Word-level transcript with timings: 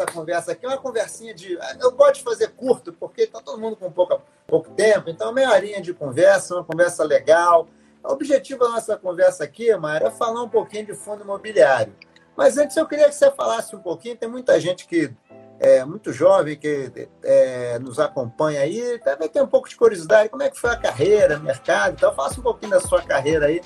nossa 0.00 0.06
conversa 0.06 0.52
aqui, 0.52 0.66
uma 0.66 0.78
conversinha 0.78 1.34
de. 1.34 1.58
Eu 1.80 1.92
gosto 1.92 2.16
de 2.16 2.22
fazer 2.22 2.48
curto, 2.48 2.92
porque 2.92 3.22
está 3.22 3.40
todo 3.40 3.60
mundo 3.60 3.76
com 3.76 3.90
pouco, 3.90 4.20
pouco 4.46 4.70
tempo, 4.70 5.10
então 5.10 5.32
meia 5.32 5.50
horinha 5.50 5.80
de 5.80 5.92
conversa, 5.92 6.54
uma 6.54 6.64
conversa 6.64 7.04
legal. 7.04 7.68
O 8.02 8.12
objetivo 8.12 8.60
da 8.60 8.70
nossa 8.70 8.96
conversa 8.96 9.44
aqui, 9.44 9.74
Mara, 9.76 10.08
é 10.08 10.10
falar 10.10 10.42
um 10.42 10.48
pouquinho 10.48 10.86
de 10.86 10.94
fundo 10.94 11.22
imobiliário. 11.22 11.94
Mas 12.36 12.56
antes 12.56 12.76
eu 12.76 12.86
queria 12.86 13.08
que 13.08 13.14
você 13.14 13.30
falasse 13.30 13.76
um 13.76 13.80
pouquinho, 13.80 14.16
tem 14.16 14.28
muita 14.28 14.58
gente 14.58 14.86
que 14.86 15.12
é 15.58 15.84
muito 15.84 16.10
jovem 16.10 16.56
que 16.56 16.90
é, 17.22 17.78
nos 17.78 17.98
acompanha 17.98 18.62
aí, 18.62 18.98
também 19.00 19.28
tem 19.28 19.42
um 19.42 19.46
pouco 19.46 19.68
de 19.68 19.76
curiosidade, 19.76 20.30
como 20.30 20.42
é 20.42 20.48
que 20.48 20.58
foi 20.58 20.70
a 20.70 20.76
carreira, 20.76 21.38
mercado, 21.38 21.92
então 21.92 22.14
faça 22.14 22.40
um 22.40 22.42
pouquinho 22.42 22.70
da 22.70 22.80
sua 22.80 23.02
carreira 23.02 23.44
aí, 23.44 23.60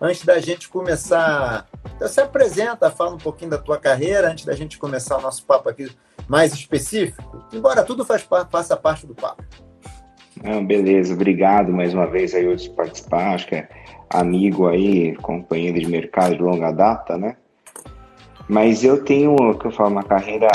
antes 0.00 0.24
da 0.24 0.38
gente 0.40 0.68
começar. 0.68 1.66
Então, 1.96 2.08
você 2.08 2.20
apresenta, 2.20 2.90
fala 2.90 3.14
um 3.14 3.18
pouquinho 3.18 3.50
da 3.50 3.58
tua 3.58 3.78
carreira, 3.78 4.30
antes 4.30 4.44
da 4.44 4.54
gente 4.54 4.78
começar 4.78 5.18
o 5.18 5.22
nosso 5.22 5.44
papo 5.44 5.68
aqui 5.68 5.90
mais 6.28 6.52
específico, 6.52 7.42
embora 7.52 7.82
tudo 7.82 8.04
faz, 8.04 8.26
faça 8.50 8.76
parte 8.76 9.06
do 9.06 9.14
papo. 9.14 9.42
Não, 10.42 10.64
beleza, 10.64 11.14
obrigado 11.14 11.72
mais 11.72 11.94
uma 11.94 12.06
vez 12.06 12.34
aí 12.34 12.46
hoje 12.46 12.70
participar, 12.70 13.34
acho 13.34 13.46
que 13.46 13.56
é 13.56 13.68
amigo 14.10 14.68
aí, 14.68 15.16
companheiro 15.16 15.80
de 15.80 15.86
mercado 15.86 16.36
de 16.36 16.42
longa 16.42 16.70
data, 16.70 17.16
né? 17.16 17.36
Mas 18.48 18.84
eu 18.84 19.04
tenho, 19.04 19.36
que 19.58 19.66
eu 19.66 19.70
falo, 19.70 19.90
uma 19.90 20.04
carreira 20.04 20.48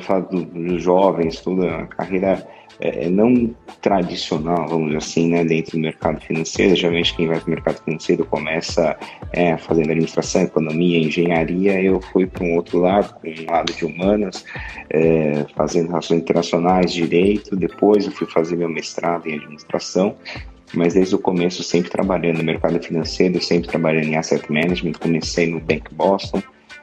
falar 0.00 0.20
do, 0.20 0.44
dos 0.44 0.82
jovens, 0.82 1.40
toda 1.40 1.76
a 1.76 1.86
carreira 1.86 2.46
é, 2.80 3.06
é, 3.06 3.10
não 3.10 3.54
tradicional, 3.80 4.68
vamos 4.68 4.86
dizer 4.86 4.98
assim, 4.98 5.30
né, 5.30 5.44
dentro 5.44 5.72
do 5.72 5.80
mercado 5.80 6.20
financeiro. 6.20 6.76
Geralmente 6.76 7.14
quem 7.14 7.26
vai 7.26 7.38
para 7.38 7.46
o 7.46 7.50
mercado 7.50 7.82
financeiro 7.84 8.24
começa 8.24 8.96
é, 9.32 9.56
fazendo 9.56 9.90
administração, 9.90 10.42
economia, 10.42 10.98
engenharia. 10.98 11.80
Eu 11.80 12.00
fui 12.00 12.26
para 12.26 12.44
um 12.44 12.56
outro 12.56 12.78
lado, 12.78 13.14
um 13.24 13.50
lado 13.50 13.72
de 13.72 13.84
humanas, 13.84 14.44
é, 14.90 15.44
fazendo 15.56 15.88
relações 15.88 16.20
internacionais, 16.20 16.92
direito. 16.92 17.56
Depois 17.56 18.06
eu 18.06 18.12
fui 18.12 18.26
fazer 18.26 18.56
meu 18.56 18.68
mestrado 18.68 19.26
em 19.26 19.34
administração. 19.34 20.16
Mas 20.74 20.92
desde 20.92 21.14
o 21.14 21.18
começo 21.18 21.62
sempre 21.62 21.90
trabalhando 21.90 22.38
no 22.38 22.44
mercado 22.44 22.78
financeiro, 22.82 23.42
sempre 23.42 23.68
trabalhando 23.68 24.04
em 24.04 24.16
asset 24.16 24.52
management. 24.52 24.92
Comecei 25.00 25.46
no 25.46 25.60
Bank 25.60 25.94
Boston, 25.94 26.42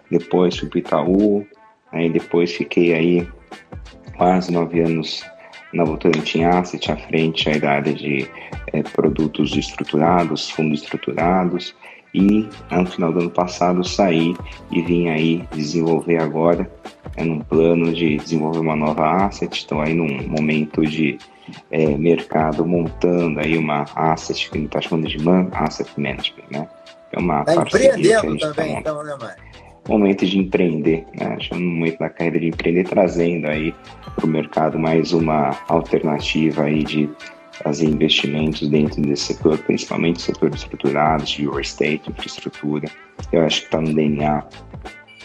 depois 0.09 0.57
fui 0.57 0.69
para 0.69 0.79
Itaú, 0.79 1.45
Aí 1.95 2.09
depois 2.09 2.51
fiquei 2.51 2.93
aí 2.93 3.27
quase 4.17 4.51
nove 4.51 4.81
anos 4.81 5.23
na 5.75 5.83
Votorantim 5.83 6.43
Asset, 6.43 6.91
à 6.91 6.95
frente 6.95 7.49
aí 7.49 7.59
da 7.59 7.71
área 7.71 7.93
de 7.93 8.27
é, 8.73 8.81
produtos 8.81 9.55
estruturados, 9.55 10.49
fundos 10.49 10.81
estruturados, 10.81 11.75
e 12.13 12.47
no 12.71 12.85
final 12.85 13.11
do 13.11 13.19
ano 13.19 13.29
passado 13.29 13.83
saí 13.83 14.33
e 14.71 14.81
vim 14.81 15.09
aí 15.09 15.45
desenvolver 15.53 16.17
agora, 16.17 16.71
é 17.17 17.23
num 17.23 17.41
plano 17.41 17.93
de 17.93 18.15
desenvolver 18.15 18.59
uma 18.59 18.75
nova 18.75 19.25
asset, 19.25 19.53
estou 19.53 19.81
aí 19.81 19.93
num 19.93 20.25
momento 20.27 20.81
de 20.81 21.17
é, 21.69 21.97
mercado 21.97 22.65
montando 22.65 23.39
aí 23.41 23.57
uma 23.57 23.85
asset 23.95 24.49
que 24.49 24.57
a 24.57 24.61
gente 24.61 24.67
está 24.67 24.81
chamando 24.81 25.09
de 25.09 25.21
Man 25.21 25.49
Asset 25.51 25.91
Management, 25.97 26.45
né? 26.51 26.67
É 27.11 27.19
uma 27.19 27.43
tá 27.43 27.55
empreendendo 27.55 28.37
tá 28.39 28.53
também, 28.53 28.73
tá 28.73 28.79
então, 28.79 29.03
né, 29.03 29.15
Mário? 29.19 29.44
Momento 29.87 30.25
de 30.25 30.39
empreender, 30.39 31.05
né? 31.13 31.35
Acho 31.37 31.55
um 31.55 31.59
momento 31.59 31.99
da 31.99 32.09
carreira 32.09 32.39
de 32.39 32.47
empreender, 32.47 32.83
trazendo 32.85 33.47
aí 33.47 33.73
para 34.15 34.25
o 34.25 34.27
mercado 34.27 34.79
mais 34.79 35.13
uma 35.13 35.57
alternativa 35.67 36.63
aí 36.63 36.83
de 36.83 37.09
fazer 37.63 37.85
investimentos 37.85 38.67
dentro 38.67 39.01
desse 39.01 39.33
setor, 39.33 39.57
principalmente 39.59 40.21
setor 40.21 40.53
estruturados, 40.53 41.29
de 41.29 41.43
real 41.43 41.59
estate, 41.59 42.09
infraestrutura. 42.09 42.89
Eu 43.31 43.45
acho 43.45 43.61
que 43.61 43.65
está 43.65 43.79
no 43.79 43.93
DNA 43.93 44.43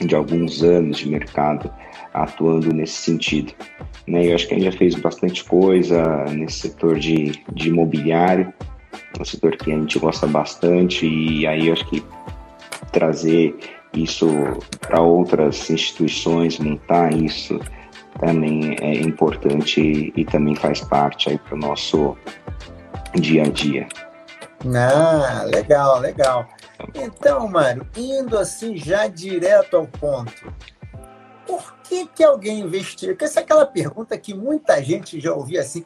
de 0.00 0.14
alguns 0.14 0.62
anos 0.62 0.98
de 0.98 1.08
mercado 1.08 1.70
atuando 2.14 2.72
nesse 2.72 2.94
sentido. 2.94 3.52
Né? 4.06 4.26
Eu 4.26 4.34
acho 4.34 4.46
que 4.46 4.54
a 4.54 4.58
gente 4.58 4.72
já 4.72 4.78
fez 4.78 4.94
bastante 4.94 5.44
coisa 5.44 6.24
nesse 6.26 6.68
setor 6.68 6.98
de, 6.98 7.32
de 7.52 7.68
imobiliário, 7.68 8.52
um 9.18 9.24
setor 9.24 9.56
que 9.56 9.72
a 9.72 9.76
gente 9.76 9.98
gosta 9.98 10.26
bastante, 10.26 11.06
e 11.06 11.46
aí 11.46 11.66
eu 11.66 11.72
acho 11.72 11.88
que 11.88 12.02
trazer 12.92 13.54
isso 13.92 14.26
para 14.80 15.00
outras 15.00 15.68
instituições, 15.70 16.58
montar 16.58 17.12
isso 17.12 17.58
também 18.18 18.76
é 18.80 18.94
importante 18.94 20.12
e 20.14 20.24
também 20.24 20.54
faz 20.54 20.80
parte 20.80 21.30
aí 21.30 21.38
para 21.38 21.54
o 21.54 21.58
nosso 21.58 22.16
dia 23.14 23.44
a 23.44 23.48
dia. 23.48 23.88
Ah, 24.74 25.44
legal, 25.44 25.98
legal. 25.98 26.46
Então, 26.94 27.48
Mário, 27.48 27.86
indo 27.96 28.38
assim 28.38 28.76
já 28.76 29.06
direto 29.06 29.76
ao 29.76 29.86
ponto, 29.86 30.52
por 31.46 31.74
que, 31.82 32.06
que 32.06 32.22
alguém 32.22 32.60
investir? 32.60 33.10
Porque 33.10 33.24
essa 33.24 33.40
é 33.40 33.42
aquela 33.42 33.66
pergunta 33.66 34.16
que 34.18 34.34
muita 34.34 34.82
gente 34.82 35.18
já 35.20 35.32
ouvia 35.32 35.62
assim, 35.62 35.84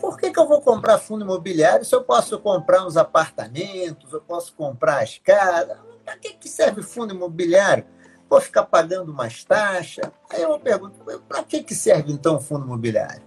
por 0.00 0.16
que, 0.16 0.30
que 0.30 0.38
eu 0.38 0.46
vou 0.46 0.60
comprar 0.60 0.98
fundo 0.98 1.24
imobiliário 1.24 1.84
se 1.84 1.94
eu 1.94 2.02
posso 2.02 2.38
comprar 2.38 2.86
uns 2.86 2.96
apartamentos, 2.96 4.12
eu 4.12 4.20
posso 4.20 4.54
comprar 4.54 5.02
as 5.02 5.18
casas? 5.18 5.89
Para 6.10 6.18
que, 6.18 6.32
que 6.32 6.48
serve 6.48 6.82
fundo 6.82 7.14
imobiliário? 7.14 7.84
Vou 8.28 8.40
ficar 8.40 8.64
pagando 8.64 9.12
umas 9.12 9.44
taxas? 9.44 10.10
Aí 10.28 10.42
eu 10.42 10.58
pergunto, 10.58 10.96
para 11.28 11.44
que, 11.44 11.62
que 11.62 11.72
serve 11.72 12.12
então 12.12 12.34
o 12.34 12.40
fundo 12.40 12.64
imobiliário? 12.64 13.22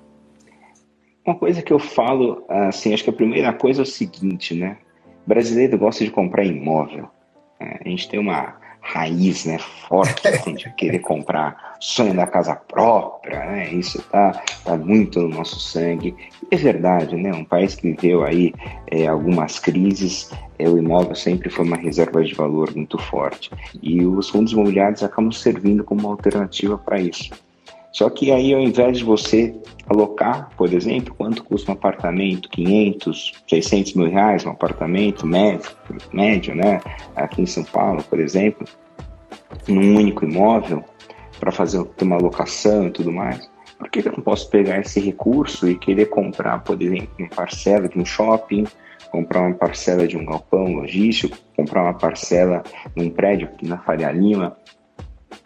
Uma 1.26 1.40
coisa 1.40 1.62
que 1.62 1.72
eu 1.72 1.80
falo, 1.80 2.44
assim, 2.50 2.94
acho 2.94 3.06
que 3.06 3.10
a 3.10 3.14
primeira 3.14 3.54
coisa 3.54 3.84
é 3.84 3.84
o 3.84 3.86
seguinte, 3.86 4.54
né? 4.54 4.80
O 5.26 5.30
brasileiro 5.30 5.78
gosta 5.78 6.04
de 6.04 6.12
comprar 6.12 6.44
imóvel. 6.44 7.10
É, 7.58 7.80
a 7.86 7.88
gente 7.88 8.10
tem 8.10 8.20
uma 8.20 8.58
raiz, 8.84 9.46
né, 9.46 9.58
forte, 9.88 10.28
assim, 10.28 10.56
de 10.56 10.70
querer 10.76 11.00
comprar, 11.00 11.78
sonho 11.80 12.14
da 12.14 12.28
casa 12.28 12.54
própria, 12.54 13.40
né, 13.46 13.74
isso 13.74 14.02
tá, 14.12 14.44
tá 14.66 14.76
muito 14.76 15.22
no 15.22 15.30
nosso 15.30 15.58
sangue. 15.58 16.14
E 16.52 16.56
é 16.56 16.58
verdade, 16.58 17.16
né, 17.16 17.32
um 17.34 17.46
país 17.46 17.76
que 17.76 17.94
viveu 17.94 18.26
aí 18.26 18.54
é, 18.92 19.08
algumas 19.08 19.58
crises, 19.58 20.30
o 20.68 20.78
imóvel 20.78 21.16
sempre 21.16 21.50
foi 21.50 21.66
uma 21.66 21.78
reserva 21.78 22.24
de 22.24 22.34
valor 22.34 22.74
muito 22.76 22.98
forte. 22.98 23.52
E 23.82 24.06
os 24.06 24.30
fundos 24.30 24.54
imobiliários 24.54 25.04
acabam 25.04 25.32
servindo 25.32 25.84
como 25.84 26.08
alternativa 26.08 26.78
para 26.78 27.00
isso. 27.00 27.32
Só 27.92 28.10
que 28.10 28.32
aí, 28.32 28.54
ao 28.54 28.60
invés 28.60 28.98
de 28.98 29.04
você 29.04 29.54
alocar, 29.88 30.50
por 30.58 30.74
exemplo, 30.74 31.14
quanto 31.16 31.44
custa 31.44 31.72
um 31.72 31.76
apartamento, 31.76 32.50
500, 32.50 33.34
600 33.48 33.94
mil 33.94 34.10
reais, 34.10 34.44
um 34.46 34.50
apartamento 34.50 35.28
médio, 35.28 35.70
médio, 36.12 36.56
né? 36.56 36.82
Aqui 37.16 37.44
em 37.44 37.46
São 37.46 37.64
Paulo, 37.64 38.04
por 38.04 38.20
exemplo, 38.20 38.68
num 39.68 39.96
único 39.96 40.26
imóvel, 40.26 40.84
para 41.40 41.52
fazer 41.52 41.86
uma 42.02 42.16
alocação 42.16 42.88
e 42.88 42.92
tudo 42.92 43.12
mais. 43.12 43.48
Por 43.78 43.90
que 43.90 44.00
eu 44.00 44.14
não 44.14 44.24
posso 44.24 44.50
pegar 44.50 44.80
esse 44.80 45.00
recurso 45.00 45.70
e 45.70 45.78
querer 45.78 46.06
comprar, 46.06 46.64
por 46.64 46.82
exemplo, 46.82 47.10
uma 47.20 47.30
parcela 47.30 47.88
de 47.88 48.00
um 48.00 48.06
shopping, 48.06 48.66
comprar 49.14 49.42
uma 49.42 49.54
parcela 49.54 50.08
de 50.08 50.18
um 50.18 50.26
galpão 50.26 50.74
logístico, 50.74 51.38
comprar 51.56 51.84
uma 51.84 51.94
parcela 51.94 52.64
num 52.96 53.12
prédio 53.12 53.48
aqui 53.48 53.68
na 53.68 53.78
Faria 53.78 54.12
Lima, 54.12 54.58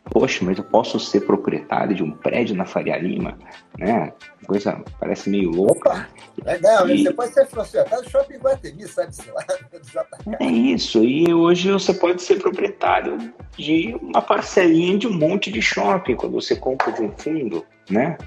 poxa, 0.05 0.45
mas 0.45 0.57
eu 0.57 0.63
posso 0.63 0.97
ser 1.01 1.25
proprietário 1.25 1.94
de 1.94 2.01
um 2.01 2.11
prédio 2.11 2.55
na 2.55 2.63
Faria 2.63 2.97
Lima, 2.97 3.38
né? 3.78 4.13
Coisa 4.45 4.81
parece 5.01 5.29
meio 5.29 5.51
louca. 5.51 5.89
Opa, 5.89 6.07
legal, 6.45 6.89
e... 6.89 7.03
você 7.03 7.13
pode 7.13 7.33
ser 7.33 7.45
proprietário 7.47 8.05
do 8.05 8.09
Shopping 8.09 8.38
Guatemi, 8.38 8.88
sabe-se 8.88 9.29
lá, 9.31 9.45
É 10.39 10.45
isso, 10.45 11.03
e 11.03 11.34
hoje 11.34 11.69
você 11.69 11.94
pode 11.94 12.22
ser 12.22 12.38
proprietário 12.38 13.17
de 13.57 13.99
uma 14.01 14.22
parcelinha 14.22 14.97
de 14.97 15.07
um 15.07 15.13
monte 15.13 15.51
de 15.51 15.61
shopping 15.61 16.16
quando 16.16 16.35
você 16.41 16.55
compra 16.55 16.94
de 16.94 17.01
um 17.01 17.11
fundo, 17.11 17.66
né? 17.89 18.17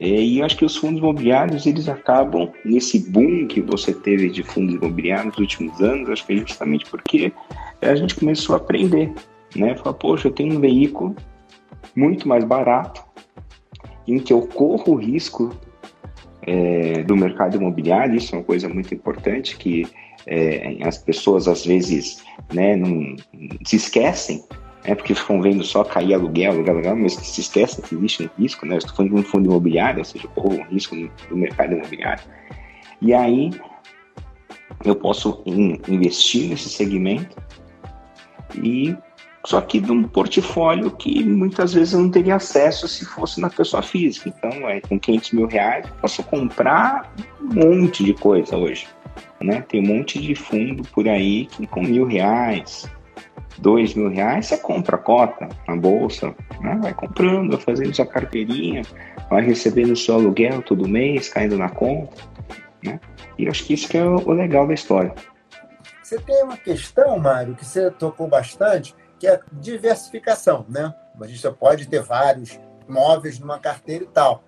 E 0.00 0.38
eu 0.38 0.44
acho 0.44 0.56
que 0.56 0.64
os 0.64 0.76
fundos 0.76 0.98
imobiliários, 0.98 1.66
eles 1.66 1.88
acabam, 1.88 2.50
nesse 2.64 3.10
boom 3.10 3.46
que 3.48 3.60
você 3.60 3.92
teve 3.92 4.30
de 4.30 4.42
fundos 4.42 4.76
imobiliários 4.76 5.26
nos 5.26 5.38
últimos 5.38 5.80
anos, 5.80 6.08
acho 6.08 6.26
que 6.26 6.34
é 6.34 6.36
justamente 6.36 6.86
porque 6.86 7.32
a 7.82 7.94
gente 7.94 8.14
começou 8.14 8.54
a 8.54 8.58
aprender, 8.58 9.12
né? 9.56 9.74
Falar, 9.76 9.94
poxa, 9.94 10.28
eu 10.28 10.32
tenho 10.32 10.56
um 10.56 10.60
veículo 10.60 11.16
muito 11.96 12.28
mais 12.28 12.44
barato, 12.44 13.02
em 14.06 14.18
que 14.18 14.32
eu 14.32 14.42
corro 14.42 14.94
o 14.94 14.96
risco 14.96 15.50
é, 16.42 17.02
do 17.02 17.16
mercado 17.16 17.56
imobiliário, 17.56 18.16
isso 18.16 18.34
é 18.34 18.38
uma 18.38 18.44
coisa 18.44 18.68
muito 18.68 18.94
importante 18.94 19.56
que 19.56 19.86
é, 20.26 20.78
as 20.82 20.98
pessoas 20.98 21.48
às 21.48 21.64
vezes 21.64 22.22
né, 22.52 22.76
não, 22.76 23.16
se 23.64 23.76
esquecem, 23.76 24.42
né, 24.84 24.94
porque 24.94 25.14
ficam 25.14 25.40
vendo 25.40 25.64
só 25.64 25.84
cair 25.84 26.14
aluguel, 26.14 26.52
aluguel, 26.52 26.74
aluguel, 26.74 26.96
mas 26.96 27.14
se 27.14 27.40
esquecem 27.40 27.84
que 27.84 27.94
existe 27.94 28.24
um 28.24 28.42
risco, 28.42 28.66
né? 28.66 28.76
estou 28.76 28.94
falando 28.94 29.14
de 29.14 29.20
um 29.20 29.24
fundo 29.24 29.46
imobiliário, 29.46 29.98
ou 29.98 30.04
seja, 30.04 30.28
corro 30.28 30.54
um 30.54 30.64
risco 30.64 30.96
do 31.28 31.36
mercado 31.36 31.74
imobiliário. 31.74 32.24
E 33.00 33.14
aí 33.14 33.50
eu 34.84 34.94
posso 34.94 35.42
investir 35.46 36.48
nesse 36.48 36.68
segmento 36.68 37.36
e 38.62 38.96
só 39.44 39.60
que 39.60 39.80
de 39.80 39.90
um 39.90 40.02
portfólio 40.02 40.90
que 40.90 41.24
muitas 41.24 41.72
vezes 41.72 41.94
eu 41.94 42.00
não 42.00 42.10
teria 42.10 42.36
acesso 42.36 42.86
se 42.88 43.04
fosse 43.04 43.40
na 43.40 43.48
pessoa 43.48 43.82
física. 43.82 44.28
Então, 44.28 44.68
é, 44.68 44.80
com 44.80 44.98
500 44.98 45.32
mil 45.32 45.46
reais, 45.46 45.86
posso 46.00 46.22
comprar 46.24 47.10
um 47.40 47.80
monte 47.80 48.04
de 48.04 48.12
coisa 48.12 48.56
hoje. 48.56 48.86
Né? 49.40 49.62
Tem 49.62 49.80
um 49.80 49.86
monte 49.86 50.20
de 50.20 50.34
fundo 50.34 50.82
por 50.92 51.08
aí 51.08 51.46
que 51.46 51.66
com 51.66 51.82
mil 51.82 52.04
reais, 52.04 52.90
dois 53.58 53.94
mil 53.94 54.08
reais, 54.08 54.46
você 54.46 54.56
compra 54.56 54.96
a 54.96 54.98
cota 54.98 55.48
na 55.66 55.76
bolsa, 55.76 56.34
né? 56.60 56.78
vai 56.80 56.94
comprando, 56.94 57.50
vai 57.50 57.60
fazendo 57.60 57.94
sua 57.94 58.06
carteirinha, 58.06 58.82
vai 59.30 59.42
recebendo 59.42 59.92
o 59.92 59.96
seu 59.96 60.14
aluguel 60.14 60.62
todo 60.62 60.88
mês, 60.88 61.28
caindo 61.28 61.56
na 61.56 61.68
conta. 61.68 62.22
Né? 62.82 63.00
E 63.38 63.48
acho 63.48 63.64
que 63.64 63.74
isso 63.74 63.88
que 63.88 63.96
é 63.96 64.04
o 64.04 64.32
legal 64.32 64.66
da 64.66 64.74
história. 64.74 65.14
Você 66.02 66.18
tem 66.18 66.42
uma 66.42 66.56
questão, 66.56 67.18
Mário, 67.18 67.54
que 67.54 67.64
você 67.64 67.90
tocou 67.90 68.26
bastante, 68.26 68.94
que 69.18 69.26
é 69.26 69.34
a 69.34 69.40
diversificação. 69.52 70.64
Né? 70.68 70.94
A 71.20 71.26
gente 71.26 71.50
pode 71.52 71.86
ter 71.86 72.00
vários 72.00 72.58
imóveis 72.88 73.38
numa 73.38 73.58
carteira 73.58 74.04
e 74.04 74.08
tal. 74.08 74.42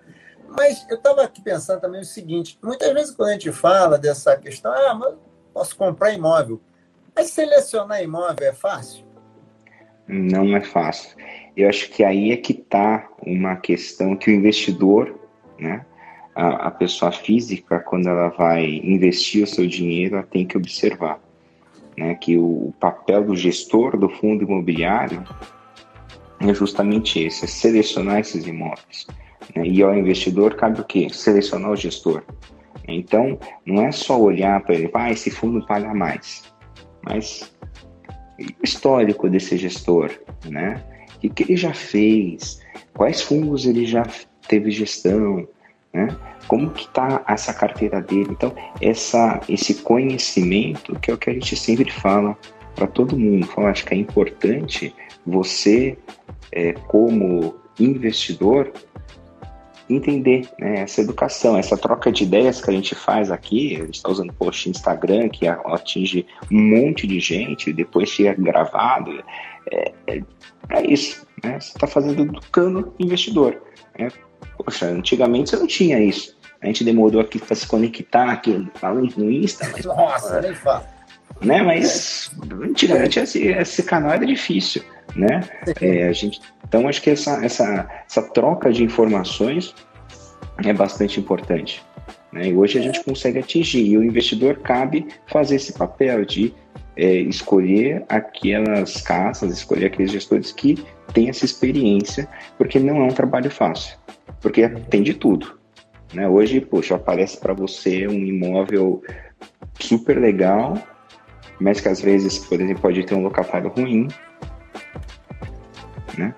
Mas 0.57 0.85
eu 0.89 0.97
estava 0.97 1.23
aqui 1.23 1.41
pensando 1.41 1.79
também 1.79 2.01
o 2.01 2.05
seguinte: 2.05 2.57
muitas 2.61 2.91
vezes 2.93 3.15
quando 3.15 3.29
a 3.29 3.33
gente 3.33 3.51
fala 3.51 3.97
dessa 3.97 4.35
questão, 4.35 4.73
ah, 4.73 4.95
mas 4.95 5.13
posso 5.53 5.75
comprar 5.75 6.11
imóvel. 6.11 6.61
Mas 7.15 7.29
selecionar 7.31 8.01
imóvel 8.01 8.49
é 8.49 8.53
fácil? 8.53 9.05
Não 10.07 10.55
é 10.55 10.61
fácil. 10.61 11.15
Eu 11.55 11.69
acho 11.69 11.89
que 11.89 12.03
aí 12.03 12.31
é 12.31 12.37
que 12.37 12.53
está 12.53 13.07
uma 13.25 13.55
questão 13.55 14.15
que 14.15 14.31
o 14.31 14.33
investidor, 14.33 15.19
né, 15.59 15.85
a, 16.35 16.67
a, 16.67 16.71
pessoa 16.71 17.11
física, 17.11 17.79
quando 17.79 18.07
ela 18.07 18.29
vai 18.29 18.65
investir 18.65 19.43
o 19.43 19.47
seu 19.47 19.67
dinheiro, 19.67 20.15
ela 20.15 20.23
tem 20.25 20.45
que 20.45 20.57
observar 20.57 21.19
né, 21.97 22.15
que 22.15 22.37
o 22.37 22.73
papel 22.79 23.23
do 23.23 23.35
gestor 23.35 23.97
do 23.97 24.09
fundo 24.09 24.43
imobiliário 24.43 25.23
é 26.39 26.53
justamente 26.53 27.19
esse, 27.19 27.45
é 27.45 27.47
selecionar 27.47 28.19
esses 28.19 28.47
imóveis. 28.47 29.07
Né, 29.55 29.65
e 29.65 29.83
ao 29.83 29.93
investidor 29.93 30.55
cabe 30.55 30.81
o 30.81 30.85
quê? 30.85 31.07
Selecionar 31.09 31.71
o 31.71 31.75
gestor. 31.75 32.23
Então, 32.87 33.37
não 33.65 33.83
é 33.83 33.91
só 33.91 34.19
olhar 34.19 34.61
para 34.61 34.75
ele, 34.75 34.89
ah, 34.93 35.11
esse 35.11 35.29
fundo 35.29 35.65
paga 35.65 35.93
mais 35.93 36.50
mas 37.03 37.51
o 38.39 38.63
histórico 38.63 39.29
desse 39.29 39.57
gestor, 39.57 40.11
né? 40.45 40.83
O 41.23 41.29
que, 41.29 41.43
ele 41.43 41.55
já 41.55 41.73
fez? 41.73 42.59
Quais 42.93 43.21
fundos 43.21 43.65
ele 43.65 43.85
já 43.85 44.03
teve 44.47 44.71
gestão? 44.71 45.47
Né? 45.93 46.07
Como 46.47 46.71
que 46.71 46.85
está 46.85 47.23
essa 47.27 47.53
carteira 47.53 48.01
dele? 48.01 48.29
Então, 48.31 48.53
essa, 48.81 49.39
esse 49.47 49.75
conhecimento, 49.75 50.99
que 50.99 51.11
é 51.11 51.13
o 51.13 51.17
que 51.17 51.29
a 51.29 51.33
gente 51.33 51.55
sempre 51.55 51.91
fala 51.91 52.35
para 52.75 52.87
todo 52.87 53.17
mundo, 53.17 53.45
fala, 53.45 53.69
acho 53.69 53.85
que 53.85 53.93
é 53.93 53.97
importante 53.97 54.95
você, 55.25 55.97
é, 56.51 56.73
como 56.73 57.55
investidor, 57.79 58.71
entender 59.95 60.47
né, 60.59 60.81
essa 60.81 61.01
educação, 61.01 61.57
essa 61.57 61.77
troca 61.77 62.11
de 62.11 62.23
ideias 62.23 62.61
que 62.61 62.69
a 62.69 62.73
gente 62.73 62.95
faz 62.95 63.31
aqui. 63.31 63.75
A 63.75 63.85
gente 63.85 63.95
está 63.95 64.09
usando 64.09 64.33
post 64.33 64.69
Instagram 64.69 65.29
que 65.29 65.47
atinge 65.47 66.25
um 66.51 66.61
monte 66.61 67.07
de 67.07 67.19
gente, 67.19 67.73
depois 67.73 68.11
fica 68.11 68.33
gravado. 68.33 69.23
É, 69.71 69.93
é, 70.07 70.21
é 70.69 70.91
isso. 70.91 71.25
Né? 71.43 71.59
Você 71.59 71.69
está 71.69 71.87
fazendo 71.87 72.21
educando 72.21 72.93
investidor. 72.99 73.61
Né? 73.97 74.09
Poxa, 74.57 74.87
antigamente 74.87 75.49
você 75.49 75.57
não 75.57 75.67
tinha 75.67 75.99
isso. 75.99 76.37
A 76.61 76.67
gente 76.67 76.83
demorou 76.83 77.19
aqui 77.19 77.39
para 77.39 77.55
se 77.55 77.65
conectar 77.67 78.29
aqui 78.29 78.67
falando 78.75 79.11
no 79.17 79.31
Insta. 79.31 79.67
Mas, 79.71 79.85
Nossa, 79.85 80.41
nem 80.41 80.53
fala. 80.53 80.85
Né? 81.41 81.61
Mas 81.63 82.31
antigamente 82.61 83.19
esse, 83.19 83.47
esse 83.47 83.83
canal 83.83 84.11
era 84.11 84.25
difícil. 84.25 84.83
Né? 85.15 85.41
É, 85.81 86.07
a 86.07 86.13
gente 86.13 86.39
então, 86.71 86.87
acho 86.87 87.01
que 87.01 87.09
essa, 87.09 87.43
essa, 87.43 87.89
essa 88.07 88.21
troca 88.21 88.71
de 88.71 88.81
informações 88.81 89.75
é 90.63 90.71
bastante 90.71 91.19
importante. 91.19 91.83
Né? 92.31 92.47
E 92.47 92.55
hoje 92.55 92.79
a 92.79 92.81
gente 92.81 93.03
consegue 93.03 93.39
atingir, 93.39 93.85
e 93.85 93.97
o 93.97 94.03
investidor 94.05 94.59
cabe 94.59 95.05
fazer 95.27 95.57
esse 95.57 95.73
papel 95.73 96.23
de 96.23 96.53
é, 96.95 97.13
escolher 97.13 98.05
aquelas 98.07 99.01
casas, 99.01 99.51
escolher 99.51 99.87
aqueles 99.87 100.13
gestores 100.13 100.53
que 100.53 100.81
têm 101.13 101.27
essa 101.27 101.43
experiência, 101.43 102.25
porque 102.57 102.79
não 102.79 103.01
é 103.01 103.03
um 103.03 103.13
trabalho 103.13 103.51
fácil, 103.51 103.97
porque 104.39 104.69
tem 104.69 105.03
de 105.03 105.13
tudo. 105.13 105.59
Né? 106.13 106.25
Hoje, 106.25 106.61
poxa, 106.61 106.95
aparece 106.95 107.37
para 107.37 107.53
você 107.53 108.07
um 108.07 108.13
imóvel 108.13 109.03
super 109.77 110.17
legal, 110.17 110.81
mas 111.59 111.81
que 111.81 111.89
às 111.89 111.99
vezes, 111.99 112.39
por 112.39 112.61
exemplo, 112.61 112.81
pode 112.81 113.05
ter 113.05 113.13
um 113.13 113.23
locatário 113.23 113.67
ruim, 113.67 114.07
né? 116.21 116.35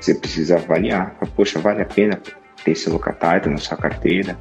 Você 0.00 0.14
precisa 0.14 0.56
avaliar. 0.56 1.14
Poxa, 1.34 1.58
vale 1.58 1.82
a 1.82 1.86
pena 1.86 2.20
ter 2.64 2.70
esse 2.70 2.88
locatário 2.90 3.50
na 3.50 3.58
sua 3.58 3.76
carteira? 3.76 4.38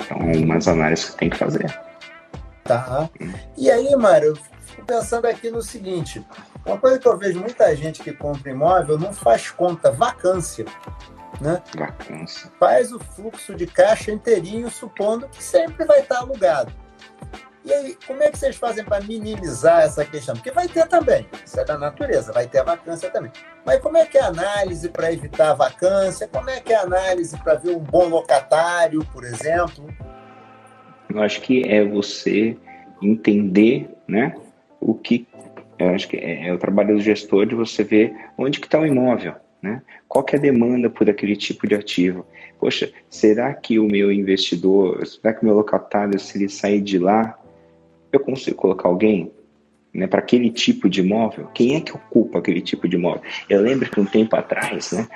Então, 0.00 0.18
umas 0.18 0.68
análises 0.68 1.10
que 1.10 1.16
tem 1.16 1.30
que 1.30 1.36
fazer. 1.36 1.66
Tá. 2.64 3.08
E 3.56 3.70
aí, 3.70 3.94
Mário, 3.96 4.28
eu 4.28 4.36
fico 4.36 4.84
pensando 4.84 5.26
aqui 5.26 5.50
no 5.50 5.62
seguinte: 5.62 6.24
uma 6.64 6.78
coisa 6.78 6.98
que 6.98 7.06
eu 7.06 7.16
vejo 7.16 7.40
muita 7.40 7.74
gente 7.74 8.02
que 8.02 8.12
compra 8.12 8.50
imóvel 8.50 8.98
não 8.98 9.12
faz 9.12 9.50
conta 9.50 9.90
vacância. 9.90 10.64
Né? 11.40 11.62
Vacância. 11.76 12.50
Faz 12.58 12.92
o 12.92 12.98
fluxo 12.98 13.54
de 13.54 13.66
caixa 13.66 14.10
inteirinho, 14.10 14.70
supondo 14.70 15.28
que 15.28 15.42
sempre 15.42 15.84
vai 15.84 16.00
estar 16.00 16.18
alugado. 16.18 16.72
E 17.66 17.72
aí, 17.72 17.98
como 18.06 18.22
é 18.22 18.30
que 18.30 18.38
vocês 18.38 18.54
fazem 18.54 18.84
para 18.84 19.00
minimizar 19.00 19.82
essa 19.82 20.04
questão? 20.04 20.36
Porque 20.36 20.52
vai 20.52 20.68
ter 20.68 20.86
também, 20.86 21.26
isso 21.44 21.58
é 21.58 21.64
da 21.64 21.76
natureza, 21.76 22.32
vai 22.32 22.46
ter 22.46 22.60
a 22.60 22.62
vacância 22.62 23.10
também. 23.10 23.32
Mas 23.64 23.80
como 23.80 23.96
é 23.96 24.06
que 24.06 24.16
é 24.16 24.20
a 24.20 24.28
análise 24.28 24.88
para 24.88 25.12
evitar 25.12 25.50
a 25.50 25.54
vacância? 25.54 26.28
Como 26.28 26.48
é 26.48 26.60
que 26.60 26.72
é 26.72 26.76
a 26.76 26.82
análise 26.82 27.36
para 27.38 27.54
ver 27.54 27.74
um 27.74 27.80
bom 27.80 28.08
locatário, 28.08 29.04
por 29.12 29.24
exemplo? 29.24 29.92
Eu 31.12 31.20
acho 31.20 31.40
que 31.40 31.64
é 31.66 31.84
você 31.84 32.56
entender, 33.02 33.90
né, 34.06 34.36
o 34.80 34.94
que 34.94 35.26
eu 35.76 35.88
acho 35.88 36.08
que 36.08 36.16
é, 36.16 36.46
é 36.46 36.52
o 36.54 36.58
trabalho 36.58 36.94
do 36.94 37.02
gestor 37.02 37.46
de 37.46 37.56
você 37.56 37.82
ver 37.82 38.14
onde 38.38 38.60
que 38.60 38.66
está 38.66 38.78
o 38.78 38.86
imóvel, 38.86 39.34
né? 39.60 39.82
Qual 40.08 40.24
que 40.24 40.36
é 40.36 40.38
a 40.38 40.42
demanda 40.42 40.88
por 40.88 41.10
aquele 41.10 41.36
tipo 41.36 41.66
de 41.66 41.74
ativo? 41.74 42.24
Poxa, 42.58 42.90
será 43.10 43.52
que 43.52 43.78
o 43.78 43.84
meu 43.84 44.10
investidor, 44.10 45.04
será 45.06 45.34
que 45.34 45.42
o 45.42 45.44
meu 45.44 45.54
locatário, 45.54 46.18
se 46.18 46.38
ele 46.38 46.48
sair 46.48 46.80
de 46.80 46.98
lá, 46.98 47.38
eu 48.12 48.20
consigo 48.20 48.56
colocar 48.56 48.88
alguém 48.88 49.32
né, 49.92 50.06
para 50.06 50.20
aquele 50.20 50.50
tipo 50.50 50.88
de 50.88 51.00
imóvel? 51.00 51.48
Quem 51.54 51.76
é 51.76 51.80
que 51.80 51.92
ocupa 51.92 52.38
aquele 52.38 52.60
tipo 52.60 52.88
de 52.88 52.96
imóvel? 52.96 53.22
Eu 53.48 53.60
lembro 53.60 53.90
que 53.90 54.00
um 54.00 54.04
tempo 54.04 54.36
atrás, 54.36 54.92
né, 54.92 55.08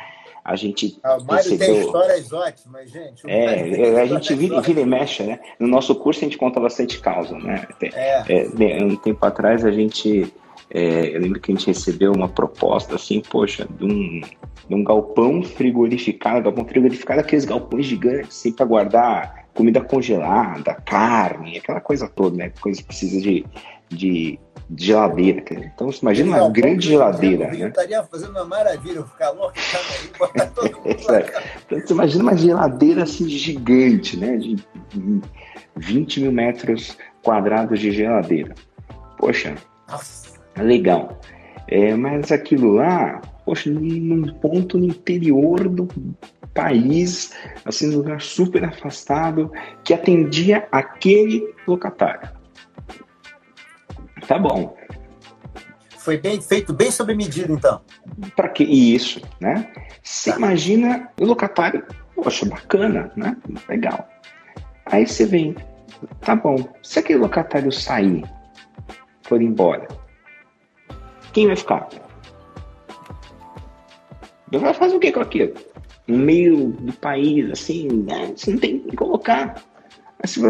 a 0.44 0.56
gente. 0.56 0.98
Ah, 1.02 1.16
o 1.16 1.24
Mário 1.24 1.50
recebeu... 1.50 1.74
tem 1.74 1.80
histórias 1.80 2.32
ótimas, 2.32 2.90
gente. 2.90 3.22
É, 3.30 4.00
a 4.00 4.06
gente 4.06 4.34
vira, 4.34 4.60
vira, 4.60 4.80
e 4.80 4.86
mexe, 4.86 5.22
né? 5.22 5.38
No 5.58 5.68
nosso 5.68 5.94
curso 5.94 6.20
a 6.20 6.24
gente 6.24 6.38
conta 6.38 6.58
bastante 6.58 6.98
causa, 6.98 7.38
né? 7.38 7.66
É. 7.82 8.24
É, 8.28 8.84
um 8.84 8.96
tempo 8.96 9.24
atrás 9.24 9.64
a 9.64 9.70
gente. 9.70 10.32
É, 10.72 11.16
eu 11.16 11.20
lembro 11.20 11.40
que 11.40 11.50
a 11.50 11.54
gente 11.54 11.66
recebeu 11.66 12.12
uma 12.12 12.28
proposta 12.28 12.94
assim, 12.94 13.20
poxa, 13.20 13.66
de 13.68 13.84
um, 13.84 14.20
de 14.68 14.74
um 14.74 14.84
galpão 14.84 15.42
frigorificado, 15.42 16.44
galpão 16.44 16.64
frigorificado, 16.64 17.20
aqueles 17.20 17.44
galpões 17.44 17.86
gigantes, 17.86 18.38
assim, 18.38 18.52
para 18.52 18.66
guardar 18.66 19.39
comida 19.54 19.80
congelada, 19.80 20.74
carne, 20.74 21.58
aquela 21.58 21.80
coisa 21.80 22.08
toda, 22.08 22.36
né? 22.36 22.52
Coisa 22.60 22.80
que 22.80 22.86
precisa 22.86 23.20
de, 23.20 23.44
de, 23.88 24.38
de 24.68 24.86
geladeira. 24.86 25.42
Então, 25.74 25.90
você 25.90 26.00
imagina 26.02 26.36
uma 26.36 26.50
grande 26.50 26.88
geladeira. 26.88 27.48
né? 27.48 27.68
estaria 27.68 28.02
fazendo 28.04 28.30
uma 28.30 28.44
maravilha, 28.44 29.00
o 29.00 29.04
calor 29.04 29.52
que 29.52 29.60
estava 29.60 29.84
aí, 29.84 30.18
botar 30.18 30.46
todo 30.54 30.76
mundo 30.76 30.86
Então, 31.66 31.80
você 31.80 31.92
imagina 31.92 32.22
uma 32.24 32.36
geladeira 32.36 33.02
assim 33.02 33.28
gigante, 33.28 34.16
né? 34.16 34.36
De 34.36 34.56
20 35.76 36.20
mil 36.20 36.32
metros 36.32 36.96
quadrados 37.22 37.80
de 37.80 37.90
geladeira. 37.90 38.54
Poxa, 39.18 39.54
Nossa. 39.88 40.40
legal. 40.56 41.20
É, 41.68 41.94
mas 41.94 42.32
aquilo 42.32 42.72
lá, 42.72 43.20
poxa, 43.44 43.70
num 43.70 44.32
ponto 44.34 44.78
no 44.78 44.86
interior 44.86 45.68
do 45.68 45.88
país, 46.54 47.32
assim, 47.64 47.88
num 47.88 47.98
lugar 47.98 48.20
super 48.20 48.64
afastado, 48.64 49.50
que 49.84 49.94
atendia 49.94 50.68
aquele 50.72 51.54
locatário. 51.66 52.30
Tá 54.26 54.38
bom. 54.38 54.76
Foi 55.98 56.16
bem 56.16 56.40
feito, 56.40 56.72
bem 56.72 56.90
sob 56.90 57.14
medida, 57.14 57.52
então. 57.52 57.80
Para 58.34 58.48
que 58.48 58.64
isso, 58.64 59.20
né? 59.40 59.70
Você 60.02 60.30
tá. 60.30 60.38
imagina 60.38 61.10
o 61.20 61.24
locatário, 61.24 61.84
poxa, 62.14 62.46
bacana, 62.46 63.12
né? 63.16 63.36
Legal. 63.68 64.08
Aí 64.86 65.06
você 65.06 65.26
vem, 65.26 65.54
tá 66.20 66.34
bom. 66.34 66.56
Se 66.82 66.98
aquele 66.98 67.18
locatário 67.18 67.70
sair, 67.70 68.24
for 69.22 69.42
embora, 69.42 69.86
quem 71.32 71.46
vai 71.46 71.56
ficar? 71.56 71.88
Vai 74.52 74.74
fazer 74.74 74.96
o 74.96 75.00
que 75.00 75.12
com 75.12 75.20
aquilo? 75.20 75.54
no 76.10 76.18
meio 76.18 76.68
do 76.68 76.92
país, 76.94 77.50
assim, 77.50 77.88
né? 77.88 78.32
você 78.36 78.50
não 78.50 78.58
tem 78.58 78.80
que 78.80 78.96
colocar. 78.96 79.62
Assim, 80.22 80.42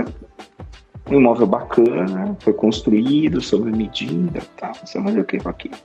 um 1.09 1.15
imóvel 1.15 1.47
bacana, 1.47 2.37
foi 2.41 2.53
construído 2.53 3.41
sob 3.41 3.71
medida, 3.71 4.41
tal. 4.57 4.73
Você 4.75 4.99
vai 4.99 5.09
fazer 5.09 5.21
o 5.21 5.25
que 5.25 5.39
com 5.39 5.49
aquilo? 5.49 5.77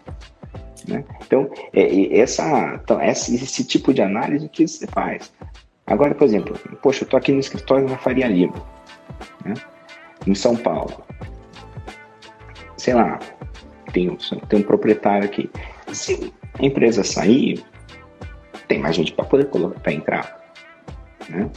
Né? 0.87 1.03
Então, 1.25 1.49
é, 1.73 2.17
essa, 2.17 2.79
então 2.83 3.01
esse, 3.01 3.35
esse, 3.35 3.63
tipo 3.63 3.93
de 3.93 4.01
análise 4.01 4.47
que 4.49 4.67
você 4.67 4.87
faz. 4.87 5.33
Agora, 5.87 6.15
por 6.15 6.25
exemplo, 6.25 6.57
poxa, 6.81 7.03
eu 7.03 7.05
estou 7.05 7.17
aqui 7.17 7.31
no 7.31 7.39
escritório 7.39 7.87
da 7.87 7.97
Faria 7.97 8.27
Lima, 8.27 8.55
né? 9.43 9.53
em 10.25 10.35
São 10.35 10.55
Paulo. 10.55 11.03
Sei 12.77 12.93
lá, 12.93 13.19
tem, 13.93 14.15
tem 14.47 14.59
um 14.59 14.63
proprietário 14.63 15.25
aqui. 15.25 15.49
Se 15.91 16.33
a 16.59 16.65
empresa 16.65 17.03
sair, 17.03 17.63
tem 18.67 18.79
mais 18.79 18.95
gente 18.95 19.11
para 19.11 19.25
poder 19.25 19.45
para 19.47 19.93
entrar. 19.93 20.41
Né? 21.29 21.49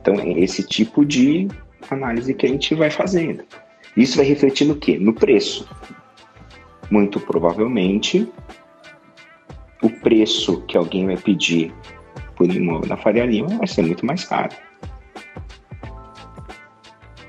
Então, 0.00 0.14
é 0.14 0.30
esse 0.40 0.66
tipo 0.66 1.04
de 1.04 1.48
análise 1.90 2.34
que 2.34 2.46
a 2.46 2.48
gente 2.48 2.74
vai 2.74 2.90
fazendo. 2.90 3.44
Isso 3.96 4.16
vai 4.16 4.26
refletir 4.26 4.66
no 4.66 4.76
quê? 4.76 4.98
No 4.98 5.12
preço. 5.12 5.68
Muito 6.90 7.20
provavelmente, 7.20 8.28
o 9.82 9.90
preço 9.90 10.62
que 10.62 10.76
alguém 10.76 11.06
vai 11.06 11.16
pedir 11.16 11.72
por 12.36 12.50
imóvel 12.50 12.88
na 12.88 12.96
Faria 12.96 13.26
Lima 13.26 13.48
vai 13.58 13.66
ser 13.66 13.82
muito 13.82 14.04
mais 14.04 14.24
caro. 14.24 14.54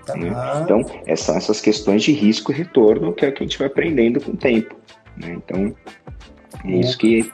Tá. 0.05 0.15
Né? 0.15 0.31
Então, 0.63 0.83
são 1.15 1.35
essas 1.35 1.61
questões 1.61 2.03
de 2.03 2.11
risco 2.11 2.51
e 2.51 2.55
retorno 2.55 3.13
que 3.13 3.25
é 3.25 3.29
o 3.29 3.33
que 3.33 3.43
a 3.43 3.45
gente 3.45 3.57
vai 3.57 3.67
aprendendo 3.67 4.21
com 4.21 4.31
o 4.31 4.37
tempo. 4.37 4.75
Né? 5.17 5.33
Então, 5.33 5.75
é 6.65 6.71
isso 6.71 6.97
que, 6.97 7.31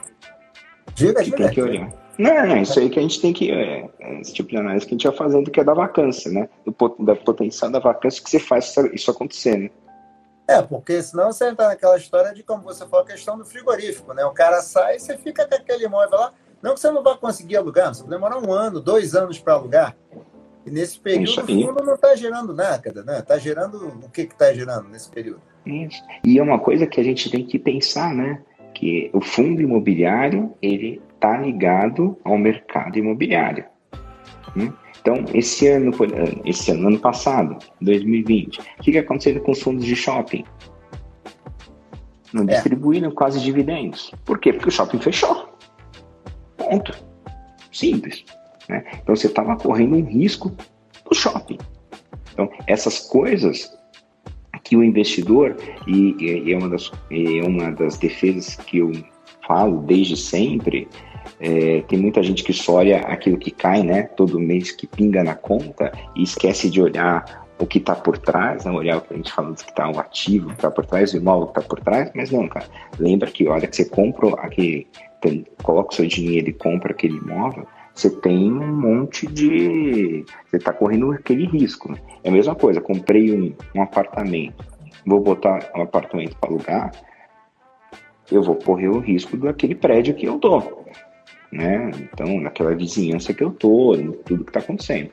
diga, 1.06 1.24
que 1.24 1.30
tem 1.30 1.50
que 1.50 1.62
olhar. 1.62 1.92
Não, 2.18 2.46
não, 2.46 2.56
isso 2.56 2.78
aí 2.78 2.90
que 2.90 2.98
a 2.98 3.02
gente 3.02 3.20
tem 3.20 3.32
que. 3.32 3.50
É, 3.50 3.88
é, 4.00 4.20
esse 4.20 4.32
tipo 4.32 4.50
de 4.50 4.56
análise 4.56 4.84
que 4.84 4.92
a 4.92 4.96
gente 4.96 5.06
vai 5.06 5.16
fazendo, 5.16 5.50
que 5.50 5.60
é 5.60 5.64
da 5.64 5.74
vacância, 5.74 6.30
né? 6.30 6.48
Do, 6.66 6.96
da 6.98 7.14
potencial 7.14 7.70
da 7.70 7.78
vacância 7.78 8.22
que 8.22 8.28
você 8.28 8.40
faz 8.40 8.74
isso 8.92 9.10
acontecer, 9.10 9.56
né? 9.56 9.70
É, 10.48 10.62
porque 10.62 11.00
senão 11.02 11.30
você 11.30 11.48
entra 11.48 11.68
naquela 11.68 11.96
história 11.96 12.32
de, 12.32 12.42
como 12.42 12.62
você 12.62 12.86
falou, 12.86 13.04
a 13.04 13.08
questão 13.08 13.36
do 13.36 13.44
frigorífico, 13.44 14.14
né? 14.14 14.24
O 14.24 14.32
cara 14.32 14.60
sai 14.62 14.96
e 14.96 15.00
você 15.00 15.16
fica 15.16 15.46
com 15.46 15.54
aquele 15.54 15.84
imóvel 15.84 16.18
lá. 16.18 16.32
Não 16.60 16.74
que 16.74 16.80
você 16.80 16.90
não 16.90 17.02
vai 17.02 17.16
conseguir 17.16 17.56
alugar, 17.56 17.94
você 17.94 18.02
vai 18.02 18.10
demorar 18.10 18.38
um 18.38 18.50
ano, 18.50 18.80
dois 18.80 19.14
anos 19.14 19.38
para 19.38 19.52
alugar. 19.52 19.96
E 20.66 20.70
nesse 20.70 20.98
período 20.98 21.42
o 21.42 21.46
fundo 21.46 21.84
não 21.84 21.94
está 21.94 22.16
gerando 22.16 22.52
nada, 22.52 23.04
né? 23.04 23.20
Está 23.20 23.38
gerando 23.38 23.88
o 24.04 24.10
que 24.10 24.22
está 24.22 24.52
gerando 24.52 24.88
nesse 24.88 25.08
período? 25.08 25.40
Isso. 25.64 26.02
E 26.24 26.38
é 26.38 26.42
uma 26.42 26.58
coisa 26.58 26.86
que 26.86 27.00
a 27.00 27.04
gente 27.04 27.30
tem 27.30 27.46
que 27.46 27.58
pensar, 27.58 28.14
né? 28.14 28.42
Que 28.74 29.10
o 29.12 29.20
fundo 29.20 29.60
imobiliário 29.60 30.54
ele 30.62 31.00
está 31.14 31.36
ligado 31.36 32.16
ao 32.24 32.38
mercado 32.38 32.98
imobiliário. 32.98 33.64
Né? 34.54 34.72
Então, 35.00 35.24
esse 35.32 35.66
ano, 35.68 35.92
esse 36.44 36.70
ano, 36.70 36.88
ano 36.88 36.98
passado, 36.98 37.58
2020, 37.80 38.58
o 38.58 38.82
que, 38.82 38.92
que 38.92 38.98
aconteceu 38.98 39.40
com 39.40 39.52
os 39.52 39.60
fundos 39.60 39.84
de 39.84 39.96
shopping? 39.96 40.44
Não 42.32 42.42
é. 42.42 42.46
distribuíram 42.46 43.10
quase 43.10 43.40
dividendos. 43.40 44.12
Por 44.24 44.38
quê? 44.38 44.52
Porque 44.52 44.68
o 44.68 44.72
shopping 44.72 44.98
fechou. 44.98 45.48
Ponto. 46.56 46.92
Simples. 47.72 48.24
Né? 48.68 48.84
Então, 49.02 49.16
você 49.16 49.28
estava 49.28 49.56
correndo 49.56 49.96
um 49.96 50.04
risco 50.04 50.54
do 51.08 51.14
shopping. 51.14 51.58
Então, 52.32 52.50
essas 52.66 53.00
coisas 53.00 53.77
que 54.68 54.76
o 54.76 54.84
investidor, 54.84 55.56
e, 55.86 56.14
e 56.20 56.52
é, 56.52 56.58
uma 56.58 56.68
das, 56.68 56.92
é 57.10 57.42
uma 57.42 57.70
das 57.72 57.96
defesas 57.96 58.54
que 58.54 58.78
eu 58.78 58.92
falo 59.46 59.80
desde 59.80 60.14
sempre, 60.14 60.86
é, 61.40 61.80
tem 61.88 61.98
muita 61.98 62.22
gente 62.22 62.44
que 62.44 62.52
só 62.52 62.74
olha 62.74 62.98
aquilo 62.98 63.38
que 63.38 63.50
cai, 63.50 63.82
né? 63.82 64.02
Todo 64.02 64.38
mês 64.38 64.70
que 64.70 64.86
pinga 64.86 65.24
na 65.24 65.34
conta 65.34 65.90
e 66.14 66.22
esquece 66.22 66.68
de 66.68 66.82
olhar 66.82 67.48
o 67.58 67.66
que 67.66 67.78
está 67.78 67.94
por 67.94 68.18
trás, 68.18 68.66
não 68.66 68.74
olhar 68.74 68.98
o 68.98 69.00
que 69.00 69.14
a 69.14 69.16
gente 69.16 69.32
fala 69.32 69.52
do 69.52 69.56
que 69.56 69.70
está 69.70 69.88
o 69.88 69.98
ativo, 69.98 70.48
que 70.48 70.54
está 70.56 70.70
por 70.70 70.84
trás, 70.84 71.14
o 71.14 71.16
imóvel 71.16 71.46
que 71.46 71.58
está 71.58 71.68
por 71.68 71.80
trás, 71.80 72.10
mas 72.14 72.30
não, 72.30 72.46
cara. 72.46 72.66
Lembra 72.98 73.30
que 73.30 73.48
hora 73.48 73.66
que 73.66 73.74
você 73.74 73.86
compra 73.86 74.28
aquele, 74.34 74.86
coloca 75.62 75.92
o 75.92 75.94
seu 75.94 76.06
dinheiro 76.06 76.50
e 76.50 76.52
compra 76.52 76.92
aquele 76.92 77.16
imóvel, 77.16 77.66
você 77.98 78.10
tem 78.10 78.52
um 78.52 78.76
monte 78.76 79.26
de. 79.26 80.24
Você 80.46 80.56
está 80.56 80.72
correndo 80.72 81.10
aquele 81.10 81.46
risco. 81.46 81.90
Né? 81.90 81.98
É 82.22 82.28
a 82.28 82.32
mesma 82.32 82.54
coisa, 82.54 82.80
comprei 82.80 83.34
um, 83.34 83.54
um 83.74 83.82
apartamento, 83.82 84.64
vou 85.04 85.20
botar 85.20 85.70
um 85.74 85.82
apartamento 85.82 86.36
para 86.36 86.50
alugar, 86.50 86.92
eu 88.30 88.42
vou 88.42 88.54
correr 88.54 88.88
o 88.88 89.00
risco 89.00 89.36
daquele 89.36 89.74
prédio 89.74 90.14
que 90.14 90.26
eu 90.26 90.38
tô 90.38 90.78
né? 91.50 91.90
Então, 91.96 92.40
naquela 92.40 92.74
vizinhança 92.74 93.32
que 93.32 93.42
eu 93.42 93.50
tô, 93.50 93.96
tudo 94.24 94.44
que 94.44 94.50
está 94.50 94.60
acontecendo. 94.60 95.10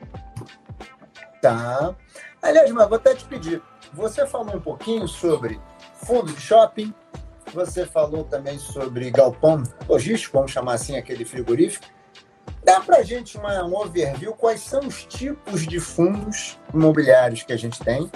Tá. 1.40 1.94
Aliás, 2.42 2.70
mas 2.70 2.88
vou 2.88 2.96
até 2.96 3.14
te 3.14 3.24
pedir. 3.24 3.62
Você 3.92 4.26
falou 4.26 4.56
um 4.56 4.60
pouquinho 4.60 5.08
sobre 5.08 5.58
fundo 5.94 6.32
de 6.32 6.40
shopping, 6.40 6.92
você 7.52 7.86
falou 7.86 8.24
também 8.24 8.58
sobre 8.58 9.10
galpão 9.10 9.62
logístico, 9.88 10.36
vamos 10.36 10.52
chamar 10.52 10.74
assim 10.74 10.96
aquele 10.96 11.24
frigorífico. 11.24 11.86
Dá 12.66 12.80
para 12.80 13.02
gente 13.02 13.38
uma, 13.38 13.64
um 13.64 13.76
overview 13.76 14.32
quais 14.32 14.60
são 14.60 14.80
os 14.80 15.04
tipos 15.04 15.66
de 15.66 15.78
fundos 15.78 16.58
imobiliários 16.74 17.44
que 17.44 17.52
a 17.52 17.56
gente 17.56 17.78
tem 17.78 18.10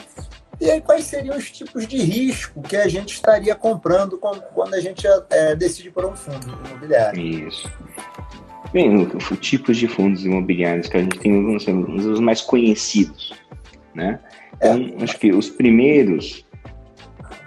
e 0.61 0.71
aí, 0.71 0.81
quais 0.81 1.05
seriam 1.05 1.39
os 1.39 1.51
tipos 1.51 1.87
de 1.87 1.97
risco 1.97 2.61
que 2.61 2.77
a 2.77 2.87
gente 2.87 3.15
estaria 3.15 3.55
comprando 3.55 4.19
quando 4.19 4.75
a 4.75 4.81
gente 4.81 5.07
é, 5.31 5.57
decide 5.57 5.91
por 5.91 6.05
um 6.05 6.15
fundo 6.15 6.47
imobiliário? 6.69 7.19
Isso. 7.19 7.71
Bem, 8.71 8.95
os 8.95 9.39
tipos 9.41 9.79
de 9.79 9.89
fundos 9.89 10.23
imobiliários 10.23 10.87
que 10.87 10.99
a 10.99 11.01
gente 11.01 11.19
tem, 11.19 11.33
vamos 11.43 11.65
ser 11.65 11.73
os 11.73 12.21
mais 12.21 12.43
conhecidos, 12.43 13.33
né? 13.95 14.21
Então, 14.57 14.95
é. 14.99 15.05
acho 15.05 15.19
que 15.19 15.33
os 15.33 15.49
primeiros 15.49 16.45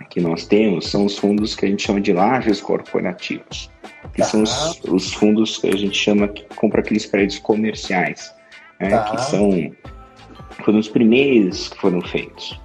que 0.09 0.19
nós 0.19 0.47
temos 0.47 0.89
são 0.89 1.05
os 1.05 1.15
fundos 1.15 1.55
que 1.55 1.65
a 1.65 1.69
gente 1.69 1.83
chama 1.83 2.01
de 2.01 2.13
lajes 2.13 2.61
corporativos, 2.61 3.69
que 4.13 4.21
tá. 4.21 4.27
são 4.27 4.43
os, 4.43 4.81
os, 4.87 5.13
fundos 5.13 5.57
que 5.57 5.67
a 5.67 5.75
gente 5.75 5.97
chama 5.97 6.27
que 6.27 6.43
compra 6.55 6.81
aqueles 6.81 7.05
prédios 7.05 7.39
comerciais, 7.39 8.33
né? 8.79 8.89
tá. 8.89 9.03
que 9.03 9.21
são 9.21 9.73
foram 10.63 10.79
os 10.79 10.87
primeiros 10.87 11.69
que 11.69 11.77
foram 11.77 12.01
feitos. 12.01 12.59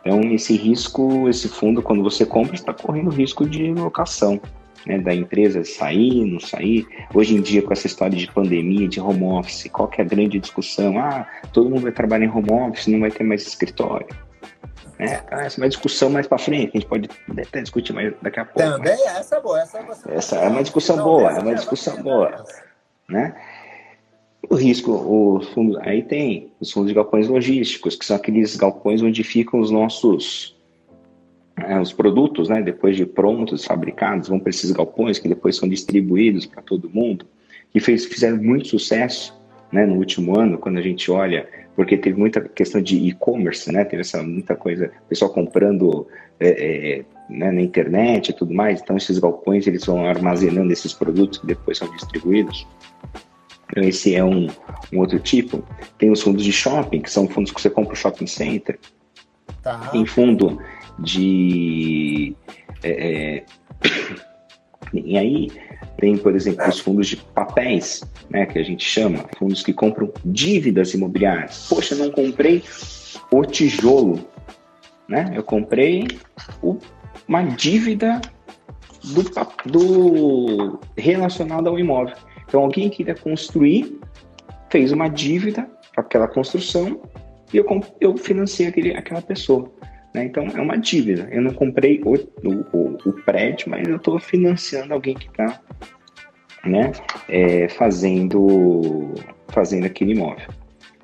Então, 0.00 0.20
esse 0.32 0.56
risco, 0.56 1.28
esse 1.28 1.48
fundo, 1.48 1.80
quando 1.82 2.02
você 2.02 2.26
compra, 2.26 2.54
está 2.54 2.72
correndo 2.72 3.10
risco 3.10 3.48
de 3.48 3.72
locação. 3.72 4.40
Né, 4.84 4.98
da 4.98 5.14
empresa 5.14 5.62
sair, 5.62 6.24
não 6.24 6.40
sair. 6.40 6.84
Hoje 7.14 7.36
em 7.36 7.40
dia, 7.40 7.62
com 7.62 7.72
essa 7.72 7.86
história 7.86 8.18
de 8.18 8.26
pandemia, 8.26 8.88
de 8.88 9.00
home 9.00 9.22
office, 9.22 9.70
qual 9.70 9.86
que 9.86 10.00
é 10.00 10.04
a 10.04 10.08
grande 10.08 10.40
discussão? 10.40 10.98
Ah, 10.98 11.24
todo 11.52 11.70
mundo 11.70 11.82
vai 11.82 11.92
trabalhar 11.92 12.24
em 12.24 12.28
home 12.28 12.50
office, 12.50 12.88
não 12.88 12.98
vai 12.98 13.12
ter 13.12 13.22
mais 13.22 13.46
escritório. 13.46 14.08
É, 15.02 15.24
essa 15.46 15.60
é 15.60 15.62
uma 15.62 15.68
discussão 15.68 16.10
mais 16.10 16.26
para 16.26 16.38
frente, 16.38 16.70
a 16.74 16.78
gente 16.78 16.86
pode 16.86 17.08
até 17.30 17.62
discutir 17.62 17.92
mais 17.92 18.12
daqui 18.22 18.40
a 18.40 18.44
pouco. 18.44 18.60
Também 18.60 18.96
mas... 19.04 19.16
essa 19.16 19.36
é 19.36 19.40
boa, 19.40 19.60
essa 19.60 19.78
é, 19.78 20.16
essa 20.16 20.36
é 20.36 20.48
uma 20.48 20.62
discussão 20.62 20.96
boa, 21.02 21.30
é 21.30 21.38
uma 21.40 21.54
discussão 21.54 22.02
boa. 22.02 22.44
Né? 23.08 23.34
O 24.48 24.54
risco, 24.54 24.92
o 24.92 25.40
fundo, 25.54 25.78
aí 25.82 26.02
tem 26.02 26.52
os 26.60 26.70
fundos 26.70 26.88
de 26.88 26.94
galpões 26.94 27.28
logísticos, 27.28 27.96
que 27.96 28.04
são 28.04 28.16
aqueles 28.16 28.56
galpões 28.56 29.02
onde 29.02 29.22
ficam 29.22 29.60
os 29.60 29.70
nossos 29.70 30.56
é, 31.56 31.78
os 31.78 31.92
produtos, 31.92 32.48
né, 32.48 32.62
depois 32.62 32.96
de 32.96 33.04
prontos, 33.04 33.64
fabricados, 33.64 34.28
vão 34.28 34.40
para 34.40 34.50
esses 34.50 34.70
galpões 34.70 35.18
que 35.18 35.28
depois 35.28 35.56
são 35.56 35.68
distribuídos 35.68 36.46
para 36.46 36.62
todo 36.62 36.90
mundo, 36.90 37.26
que 37.70 37.80
fez, 37.80 38.04
fizeram 38.06 38.38
muito 38.38 38.68
sucesso 38.68 39.38
né, 39.70 39.86
no 39.86 39.96
último 39.96 40.38
ano, 40.38 40.58
quando 40.58 40.78
a 40.78 40.82
gente 40.82 41.10
olha, 41.10 41.48
porque 41.74 41.96
teve 41.96 42.18
muita 42.18 42.40
questão 42.40 42.80
de 42.82 42.96
e-commerce, 42.96 43.70
né, 43.72 43.84
teve 43.84 44.02
essa 44.02 44.22
muita 44.22 44.54
coisa, 44.54 44.90
pessoal 45.08 45.32
comprando 45.32 46.06
é, 46.38 46.48
é, 46.98 47.04
né, 47.30 47.50
na 47.50 47.60
internet 47.60 48.28
e 48.28 48.32
tudo 48.32 48.52
mais, 48.52 48.80
então 48.80 48.96
esses 48.96 49.18
galpões 49.18 49.66
eles 49.66 49.84
vão 49.84 50.04
armazenando 50.04 50.72
esses 50.72 50.92
produtos 50.92 51.38
que 51.38 51.46
depois 51.46 51.78
são 51.78 51.90
distribuídos. 51.92 52.66
Então, 53.70 53.82
esse 53.84 54.14
é 54.14 54.22
um, 54.22 54.48
um 54.92 54.98
outro 54.98 55.18
tipo. 55.18 55.64
Tem 55.96 56.10
os 56.10 56.20
fundos 56.20 56.44
de 56.44 56.52
shopping, 56.52 57.00
que 57.00 57.10
são 57.10 57.26
fundos 57.26 57.50
que 57.50 57.58
você 57.58 57.70
compra 57.70 57.92
no 57.92 57.96
shopping 57.96 58.26
center. 58.26 58.78
Tá. 59.62 59.78
Tem 59.88 60.04
fundo 60.04 60.60
de. 60.98 62.36
É, 62.82 63.38
é 63.38 63.44
e 64.92 65.16
aí 65.16 65.50
tem, 65.98 66.16
por 66.16 66.34
exemplo, 66.34 66.66
os 66.68 66.78
fundos 66.80 67.08
de 67.08 67.16
papéis, 67.16 68.02
né, 68.28 68.46
que 68.46 68.58
a 68.58 68.62
gente 68.62 68.84
chama, 68.84 69.24
fundos 69.38 69.62
que 69.62 69.72
compram 69.72 70.12
dívidas 70.24 70.94
imobiliárias. 70.94 71.66
Poxa, 71.68 71.94
não 71.94 72.10
comprei 72.10 72.62
o 73.30 73.44
tijolo, 73.44 74.26
né? 75.08 75.32
Eu 75.34 75.42
comprei 75.42 76.06
o, 76.62 76.78
uma 77.26 77.42
dívida 77.42 78.20
do, 79.04 79.22
do 79.70 80.80
relacionada 80.96 81.68
ao 81.68 81.78
imóvel. 81.78 82.16
Então, 82.46 82.62
alguém 82.62 82.90
queria 82.90 83.14
construir, 83.14 83.98
fez 84.70 84.92
uma 84.92 85.08
dívida 85.08 85.68
para 85.94 86.04
aquela 86.04 86.28
construção 86.28 87.00
e 87.52 87.58
eu, 87.58 87.66
eu 88.00 88.16
financei 88.16 88.66
aquele, 88.66 88.94
aquela 88.94 89.22
pessoa. 89.22 89.70
Né? 90.14 90.24
Então, 90.24 90.46
é 90.46 90.60
uma 90.60 90.76
dívida. 90.76 91.28
Eu 91.30 91.42
não 91.42 91.52
comprei 91.52 92.00
o, 92.04 92.14
o, 92.14 92.98
o 93.04 93.12
prédio, 93.24 93.70
mas 93.70 93.86
eu 93.86 93.96
estou 93.96 94.18
financiando 94.18 94.92
alguém 94.92 95.14
que 95.14 95.28
está 95.28 95.60
né, 96.64 96.92
é, 97.28 97.68
fazendo, 97.68 99.14
fazendo 99.48 99.86
aquele 99.86 100.12
imóvel. 100.12 100.48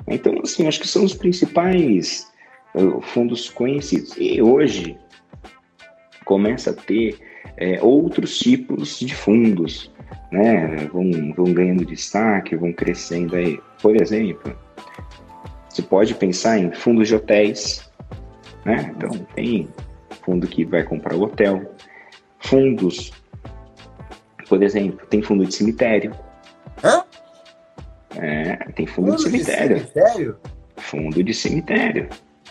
Então, 0.07 0.41
assim, 0.43 0.67
acho 0.67 0.81
que 0.81 0.89
são 0.89 1.05
os 1.05 1.15
principais 1.15 2.31
uh, 2.75 3.01
fundos 3.01 3.49
conhecidos. 3.51 4.15
E 4.19 4.41
hoje 4.41 4.97
começa 6.25 6.71
a 6.71 6.75
ter 6.75 7.19
é, 7.57 7.83
outros 7.83 8.39
tipos 8.39 8.99
de 9.01 9.15
fundos, 9.15 9.91
né, 10.31 10.77
vão, 10.93 11.11
vão 11.35 11.53
ganhando 11.53 11.85
destaque, 11.85 12.57
vão 12.57 12.73
crescendo 12.73 13.37
aí. 13.37 13.61
Por 13.83 14.01
exemplo, 14.01 14.57
você 15.69 15.83
pode 15.83 16.15
pensar 16.15 16.59
em 16.59 16.73
fundos 16.73 17.09
de 17.09 17.15
hotéis, 17.15 17.88
né? 18.65 18.93
Então 18.97 19.11
tem 19.35 19.69
fundo 20.23 20.47
que 20.47 20.65
vai 20.65 20.83
comprar 20.83 21.15
o 21.15 21.23
hotel, 21.23 21.75
fundos. 22.41 23.13
Por 24.49 24.63
exemplo, 24.63 25.07
tem 25.07 25.23
fundo 25.23 25.45
de 25.45 25.55
cemitério. 25.55 26.13
Hã? 26.83 27.05
É, 28.17 28.57
tem 28.73 28.87
fundo, 28.87 29.13
fundo 29.13 29.31
de, 29.31 29.45
cemitério. 29.45 29.77
de 29.77 29.83
cemitério. 29.83 30.37
Fundo 30.77 31.25
de 31.25 31.35
cemitério. 31.35 32.09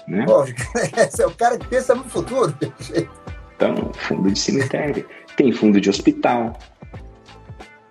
Né? 0.07 0.25
Pô, 0.25 0.43
esse 0.97 1.21
é 1.21 1.27
o 1.27 1.31
cara 1.31 1.57
que 1.57 1.67
pensa 1.67 1.95
no 1.95 2.03
futuro. 2.03 2.53
Então, 3.57 3.91
fundo 3.91 4.29
de 4.31 4.37
cemitério. 4.37 5.03
Tem 5.35 5.51
fundo 5.51 5.81
de 5.81 5.89
hospital. 5.89 6.55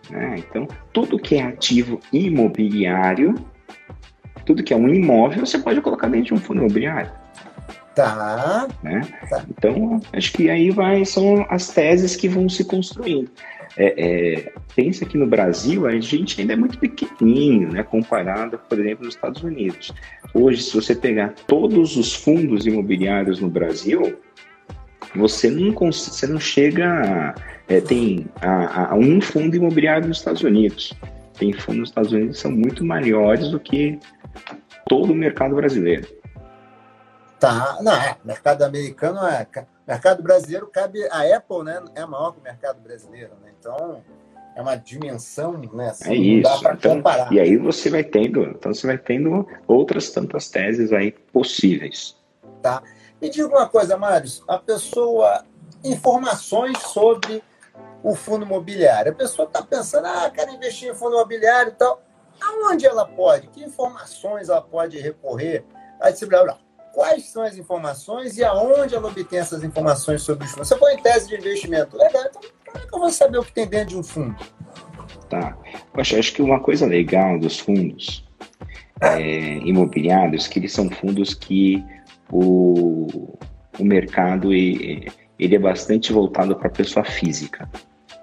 Né? 0.08 0.36
Então, 0.38 0.68
tudo 0.92 1.18
que 1.18 1.34
é 1.34 1.42
ativo 1.42 1.98
imobiliário, 2.12 3.34
tudo 4.44 4.62
que 4.62 4.72
é 4.72 4.76
um 4.76 4.88
imóvel, 4.88 5.44
você 5.44 5.58
pode 5.58 5.80
colocar 5.80 6.06
dentro 6.06 6.26
de 6.26 6.34
um 6.34 6.36
fundo 6.36 6.60
imobiliário. 6.60 7.10
Tá. 7.96 8.68
Né? 8.82 9.00
tá. 9.30 9.42
Então, 9.48 9.98
acho 10.12 10.30
que 10.34 10.50
aí 10.50 10.70
vai, 10.70 11.02
são 11.06 11.46
as 11.48 11.68
teses 11.68 12.14
que 12.14 12.28
vão 12.28 12.46
se 12.46 12.62
construindo. 12.62 13.30
É, 13.74 13.94
é, 13.96 14.52
pensa 14.74 15.06
que 15.06 15.16
no 15.16 15.26
Brasil 15.26 15.86
a 15.86 15.98
gente 15.98 16.38
ainda 16.38 16.52
é 16.52 16.56
muito 16.56 16.78
pequenininho, 16.78 17.72
né, 17.72 17.82
comparado, 17.82 18.58
por 18.68 18.78
exemplo, 18.78 19.06
nos 19.06 19.14
Estados 19.14 19.42
Unidos. 19.42 19.94
Hoje, 20.34 20.62
se 20.62 20.74
você 20.74 20.94
pegar 20.94 21.34
todos 21.46 21.96
os 21.96 22.14
fundos 22.14 22.66
imobiliários 22.66 23.40
no 23.40 23.48
Brasil, 23.48 24.18
você 25.14 25.48
não, 25.50 25.72
você 25.72 26.26
não 26.26 26.38
chega. 26.38 27.34
É, 27.66 27.80
tem 27.80 28.26
a, 28.42 28.92
a, 28.92 28.94
um 28.94 29.20
fundo 29.22 29.56
imobiliário 29.56 30.06
nos 30.06 30.18
Estados 30.18 30.42
Unidos. 30.42 30.92
Tem 31.38 31.52
fundos 31.52 31.80
nos 31.80 31.88
Estados 31.88 32.12
Unidos 32.12 32.36
que 32.36 32.42
são 32.42 32.50
muito 32.50 32.84
maiores 32.84 33.48
do 33.48 33.58
que 33.58 33.98
todo 34.86 35.12
o 35.12 35.16
mercado 35.16 35.56
brasileiro. 35.56 36.06
Tá, 37.46 37.78
não, 37.80 37.92
é, 37.92 38.16
mercado 38.24 38.62
americano 38.62 39.24
é. 39.24 39.46
Mercado 39.86 40.20
brasileiro 40.20 40.66
cabe. 40.66 41.06
A 41.10 41.36
Apple 41.36 41.62
né, 41.62 41.80
é 41.94 42.04
maior 42.04 42.32
que 42.32 42.40
o 42.40 42.42
mercado 42.42 42.80
brasileiro, 42.80 43.32
né? 43.40 43.52
Então 43.58 44.02
é 44.56 44.60
uma 44.60 44.74
dimensão, 44.74 45.52
né? 45.72 45.90
Assim, 45.90 46.10
é 46.10 46.14
isso. 46.16 46.68
Então, 46.68 46.96
comparar. 46.96 47.32
E 47.32 47.38
aí 47.38 47.56
você 47.56 47.88
vai 47.88 48.02
tendo, 48.02 48.42
então 48.42 48.74
você 48.74 48.86
vai 48.86 48.98
tendo 48.98 49.46
outras 49.68 50.10
tantas 50.10 50.48
teses 50.48 50.92
aí 50.92 51.12
possíveis. 51.12 52.16
Tá. 52.60 52.82
Me 53.22 53.30
diga 53.30 53.46
uma 53.46 53.68
coisa, 53.68 53.96
Mário, 53.96 54.28
a 54.48 54.58
pessoa, 54.58 55.44
informações 55.84 56.78
sobre 56.78 57.44
o 58.02 58.14
fundo 58.16 58.44
imobiliário. 58.44 59.12
A 59.12 59.14
pessoa 59.14 59.46
está 59.46 59.62
pensando, 59.62 60.06
ah, 60.06 60.28
quero 60.34 60.50
investir 60.50 60.90
em 60.90 60.94
fundo 60.94 61.14
imobiliário 61.14 61.70
e 61.70 61.76
tal. 61.76 62.02
Aonde 62.40 62.86
ela 62.86 63.06
pode? 63.06 63.46
Que 63.48 63.62
informações 63.62 64.48
ela 64.48 64.60
pode 64.60 64.98
recorrer? 64.98 65.64
Aí 66.00 66.14
você 66.14 66.26
fala, 66.26 66.58
quais 66.96 67.24
são 67.26 67.42
as 67.42 67.58
informações 67.58 68.38
e 68.38 68.42
aonde 68.42 68.94
ela 68.94 69.08
obtém 69.08 69.38
essas 69.38 69.62
informações 69.62 70.22
sobre 70.22 70.46
os 70.46 70.50
fundos? 70.50 70.66
Você 70.66 70.76
põe 70.76 70.94
em 70.94 71.02
tese 71.02 71.28
de 71.28 71.36
investimento. 71.36 71.94
Legal, 71.94 72.24
então 72.24 72.40
como 72.64 72.78
é 72.78 72.88
que 72.88 72.94
eu 72.94 72.98
vou 72.98 73.10
saber 73.10 73.38
o 73.38 73.44
que 73.44 73.52
tem 73.52 73.66
dentro 73.66 73.88
de 73.88 73.98
um 73.98 74.02
fundo? 74.02 74.34
Tá. 75.28 75.58
Poxa, 75.92 76.18
acho 76.18 76.32
que 76.32 76.40
uma 76.40 76.58
coisa 76.58 76.86
legal 76.86 77.38
dos 77.38 77.58
fundos 77.58 78.26
é, 79.02 79.58
imobiliários 79.58 80.48
que 80.48 80.58
eles 80.58 80.72
são 80.72 80.88
fundos 80.88 81.34
que 81.34 81.84
o, 82.32 83.36
o 83.78 83.84
mercado 83.84 84.54
ele 84.54 85.12
é 85.38 85.58
bastante 85.58 86.14
voltado 86.14 86.56
para 86.56 86.68
a 86.68 86.72
pessoa 86.72 87.04
física. 87.04 87.68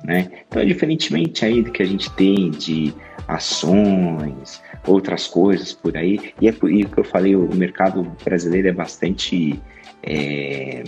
Né? 0.03 0.29
Então, 0.47 0.65
diferentemente 0.65 1.45
aí 1.45 1.61
do 1.61 1.71
que 1.71 1.81
a 1.81 1.85
gente 1.85 2.11
tem 2.11 2.51
de 2.51 2.93
ações, 3.27 4.61
outras 4.85 5.27
coisas 5.27 5.71
por 5.71 5.95
aí, 5.95 6.33
e 6.41 6.47
é 6.47 6.51
por 6.51 6.69
isso 6.69 6.89
que 6.89 6.99
eu 6.99 7.05
falei, 7.05 7.35
o 7.35 7.53
mercado 7.55 8.03
brasileiro 8.23 8.67
é 8.67 8.73
bastante 8.73 9.61
é, 10.03 10.83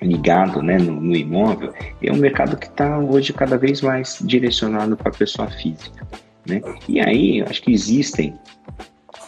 ligado 0.00 0.62
né, 0.62 0.78
no, 0.78 1.00
no, 1.00 1.16
imóvel, 1.16 1.74
é 2.00 2.12
um 2.12 2.16
mercado 2.16 2.56
que 2.56 2.66
está 2.66 2.98
hoje 2.98 3.32
cada 3.32 3.58
vez 3.58 3.80
mais 3.82 4.18
direcionado 4.22 4.96
para 4.96 5.10
a 5.10 5.14
pessoa 5.14 5.50
física. 5.50 6.06
Né? 6.46 6.62
E 6.88 7.00
aí, 7.00 7.42
acho 7.42 7.62
que 7.62 7.72
existem 7.72 8.38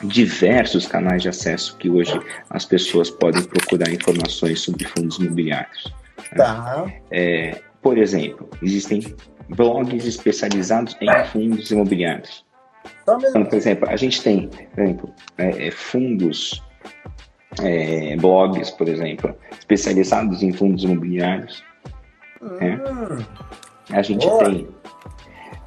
diversos 0.04 0.86
canais 0.86 1.22
de 1.22 1.28
acesso 1.28 1.76
que 1.76 1.90
hoje 1.90 2.18
as 2.48 2.64
pessoas 2.64 3.10
podem 3.10 3.42
procurar 3.42 3.90
informações 3.92 4.60
sobre 4.60 4.84
fundos 4.86 5.18
imobiliários. 5.18 5.92
Né? 6.32 6.36
Tá. 6.36 6.86
É, 7.10 7.60
por 7.82 7.98
exemplo, 7.98 8.48
existem 8.62 9.02
blogs 9.48 10.06
especializados 10.06 10.96
em 11.00 11.24
fundos 11.26 11.70
imobiliários. 11.70 12.44
Então, 13.02 13.44
por 13.44 13.54
exemplo, 13.54 13.88
a 13.88 13.96
gente 13.96 14.22
tem, 14.22 14.48
por 14.48 14.82
exemplo, 14.82 15.14
é, 15.38 15.68
é 15.68 15.70
fundos, 15.70 16.62
é, 17.62 18.16
blogs, 18.16 18.70
por 18.70 18.88
exemplo, 18.88 19.34
especializados 19.58 20.42
em 20.42 20.52
fundos 20.52 20.84
imobiliários. 20.84 21.62
Né? 22.40 22.80
Hum. 22.88 23.24
A 23.90 24.02
gente 24.02 24.26
Boa. 24.26 24.44
tem 24.44 24.68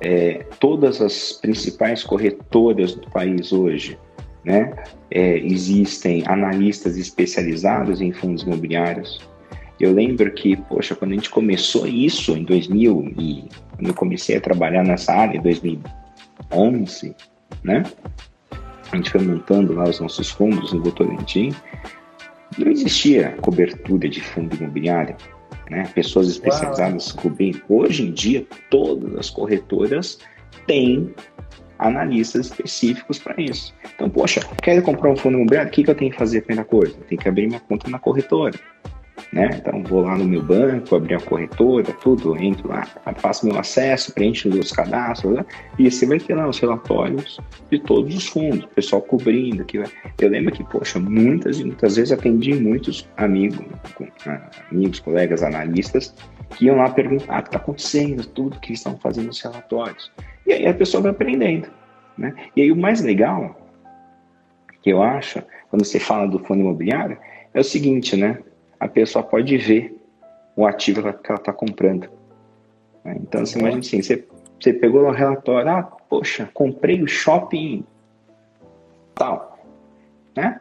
é, 0.01 0.45
todas 0.59 1.01
as 1.01 1.33
principais 1.33 2.03
corretoras 2.03 2.95
do 2.95 3.09
país 3.11 3.51
hoje 3.51 3.97
né? 4.43 4.73
É, 5.09 5.37
existem 5.37 6.23
analistas 6.27 6.97
especializados 6.97 8.01
em 8.01 8.11
fundos 8.11 8.43
imobiliários. 8.43 9.21
Eu 9.83 9.91
lembro 9.91 10.31
que, 10.31 10.55
poxa, 10.55 10.95
quando 10.95 11.11
a 11.11 11.15
gente 11.15 11.29
começou 11.29 11.85
isso 11.85 12.37
em 12.37 12.45
2000 12.45 13.15
e 13.19 13.43
quando 13.75 13.87
eu 13.89 13.93
comecei 13.93 14.37
a 14.37 14.39
trabalhar 14.39 14.81
nessa 14.81 15.11
área 15.11 15.37
em 15.37 15.41
2011, 15.41 17.13
né? 17.65 17.83
A 18.89 18.95
gente 18.95 19.09
foi 19.09 19.19
montando 19.19 19.73
lá 19.73 19.83
os 19.83 19.99
nossos 19.99 20.31
fundos 20.31 20.71
no 20.71 20.81
Votorantim. 20.81 21.53
Não 22.57 22.71
existia 22.71 23.35
cobertura 23.41 24.07
de 24.07 24.21
fundo 24.21 24.55
imobiliário, 24.55 25.17
né? 25.69 25.83
Pessoas 25.93 26.29
especializadas 26.29 27.11
cobrindo. 27.11 27.61
Hoje 27.67 28.03
em 28.03 28.13
dia, 28.13 28.47
todas 28.69 29.13
as 29.17 29.29
corretoras 29.29 30.17
têm 30.65 31.13
analistas 31.77 32.45
específicos 32.45 33.19
para 33.19 33.35
isso. 33.37 33.75
Então, 33.93 34.09
poxa, 34.09 34.39
quero 34.61 34.81
comprar 34.81 35.09
um 35.09 35.17
fundo 35.17 35.35
imobiliário, 35.35 35.69
o 35.69 35.73
que, 35.73 35.83
que 35.83 35.91
eu 35.91 35.95
tenho 35.95 36.11
que 36.11 36.17
fazer 36.17 36.39
primeira 36.43 36.63
coisa? 36.63 36.95
Tem 37.09 37.17
que 37.17 37.27
abrir 37.27 37.47
minha 37.47 37.59
conta 37.59 37.89
na 37.89 37.99
corretora. 37.99 38.57
Né? 39.33 39.49
Então, 39.55 39.81
vou 39.81 40.01
lá 40.01 40.15
no 40.15 40.25
meu 40.25 40.43
banco, 40.43 40.95
abrir 40.95 41.15
a 41.15 41.19
corretora, 41.19 41.91
tudo, 42.03 42.37
entro 42.37 42.69
lá, 42.69 42.85
faço 43.15 43.47
meu 43.47 43.57
acesso, 43.57 44.13
preencho 44.13 44.47
os 44.47 44.71
cadastros, 44.71 45.37
né? 45.37 45.45
e 45.79 45.89
você 45.89 46.05
vai 46.05 46.19
ter 46.19 46.35
lá 46.35 46.47
os 46.47 46.59
relatórios 46.59 47.39
de 47.71 47.79
todos 47.79 48.15
os 48.15 48.27
fundos, 48.27 48.63
o 48.65 48.67
pessoal 48.67 49.01
cobrindo. 49.01 49.65
Que 49.65 49.79
Eu 50.19 50.29
lembro 50.29 50.53
que, 50.53 50.63
poxa, 50.63 50.99
muitas 50.99 51.59
e 51.59 51.63
muitas 51.63 51.95
vezes 51.95 52.11
atendi 52.11 52.53
muitos 52.53 53.09
amigos, 53.17 53.65
ah, 54.27 54.51
amigos, 54.69 54.99
colegas 54.99 55.41
analistas, 55.41 56.13
que 56.51 56.65
iam 56.65 56.75
lá 56.75 56.91
perguntar 56.91 57.39
o 57.39 57.41
que 57.41 57.49
está 57.49 57.57
acontecendo, 57.57 58.23
tudo 58.27 58.59
que 58.59 58.73
estão 58.73 58.99
fazendo 58.99 59.31
os 59.31 59.41
relatórios. 59.41 60.11
E 60.45 60.53
aí 60.53 60.67
a 60.67 60.73
pessoa 60.75 61.01
vai 61.01 61.11
aprendendo. 61.11 61.69
Né? 62.15 62.35
E 62.55 62.61
aí 62.61 62.71
o 62.71 62.75
mais 62.75 63.01
legal, 63.01 63.59
que 64.83 64.91
eu 64.91 65.01
acho, 65.01 65.41
quando 65.71 65.83
você 65.83 65.99
fala 65.99 66.27
do 66.27 66.37
fundo 66.37 66.59
imobiliário, 66.59 67.17
é 67.51 67.59
o 67.59 67.63
seguinte, 67.63 68.15
né? 68.15 68.37
A 68.83 68.87
pessoa 68.89 69.23
pode 69.23 69.57
ver 69.57 69.97
o 70.57 70.67
ativo 70.67 71.01
que 71.01 71.31
ela 71.31 71.39
está 71.39 71.53
comprando. 71.53 72.09
Né? 73.05 73.15
Então, 73.21 73.45
você 73.45 73.57
imagina 73.57 73.79
assim, 73.79 74.01
você, 74.01 74.27
você 74.59 74.73
pegou 74.73 75.03
o 75.03 75.11
relatório, 75.11 75.69
ah, 75.69 75.83
poxa, 75.83 76.49
comprei 76.53 77.01
o 77.01 77.07
shopping 77.07 77.85
tal, 79.15 79.57
né? 80.35 80.59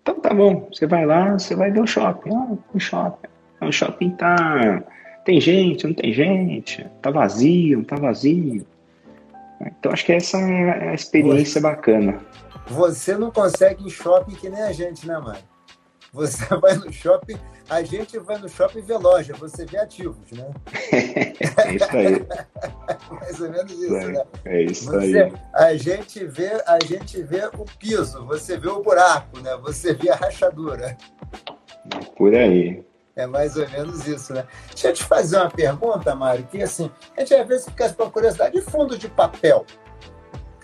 Então 0.00 0.14
tá 0.14 0.32
bom, 0.32 0.70
você 0.72 0.86
vai 0.86 1.04
lá, 1.04 1.38
você 1.38 1.54
vai 1.54 1.70
ver 1.70 1.80
o 1.80 1.86
shopping. 1.86 2.34
Ah, 2.34 2.56
o 2.72 2.80
shopping. 2.80 3.28
O 3.60 3.70
shopping 3.70 4.10
tá. 4.12 4.82
Tem 5.26 5.38
gente, 5.38 5.86
não 5.86 5.92
tem 5.92 6.14
gente, 6.14 6.88
tá 7.02 7.10
vazio, 7.10 7.76
não 7.76 7.84
tá 7.84 7.96
vazio. 7.96 8.66
Então 9.60 9.92
acho 9.92 10.06
que 10.06 10.14
essa 10.14 10.38
é 10.38 10.88
a 10.88 10.94
experiência 10.94 11.60
você, 11.60 11.60
bacana. 11.60 12.20
Você 12.68 13.18
não 13.18 13.30
consegue 13.30 13.86
ir 13.86 13.90
shopping 13.90 14.34
que 14.34 14.48
nem 14.48 14.62
a 14.62 14.72
gente, 14.72 15.06
né, 15.06 15.18
mano? 15.18 15.49
Você 16.12 16.44
vai 16.56 16.74
no 16.74 16.92
shopping, 16.92 17.38
a 17.68 17.82
gente 17.82 18.18
vai 18.18 18.38
no 18.38 18.48
shopping 18.48 18.80
ver 18.80 18.98
loja, 18.98 19.32
você 19.34 19.64
vê 19.64 19.78
ativos, 19.78 20.30
né? 20.32 20.50
é 20.92 21.74
isso 21.74 21.96
aí. 21.96 22.26
Mais 23.10 23.40
ou 23.40 23.50
menos 23.50 23.72
isso, 23.72 23.96
é, 23.96 24.08
né? 24.08 24.24
É 24.44 24.62
isso 24.62 24.90
você, 24.90 25.22
aí. 25.22 25.32
A 25.54 25.76
gente, 25.76 26.24
vê, 26.26 26.62
a 26.66 26.78
gente 26.84 27.22
vê 27.22 27.46
o 27.56 27.64
piso, 27.78 28.24
você 28.26 28.56
vê 28.56 28.68
o 28.68 28.82
buraco, 28.82 29.40
né? 29.40 29.56
Você 29.62 29.94
vê 29.94 30.10
a 30.10 30.16
rachadura. 30.16 30.96
Por 32.16 32.34
aí. 32.34 32.84
É 33.16 33.26
mais 33.26 33.56
ou 33.56 33.68
menos 33.68 34.06
isso, 34.06 34.32
né? 34.32 34.46
Deixa 34.68 34.88
eu 34.88 34.92
te 34.94 35.04
fazer 35.04 35.36
uma 35.36 35.50
pergunta, 35.50 36.14
Mário, 36.14 36.46
que 36.46 36.62
assim, 36.62 36.90
a 37.16 37.20
gente 37.20 37.34
às 37.34 37.46
vezes 37.46 37.64
fica 37.66 37.92
com 37.92 38.10
curiosidade 38.10 38.54
de 38.54 38.62
fundo 38.62 38.96
de 38.96 39.08
papel. 39.08 39.66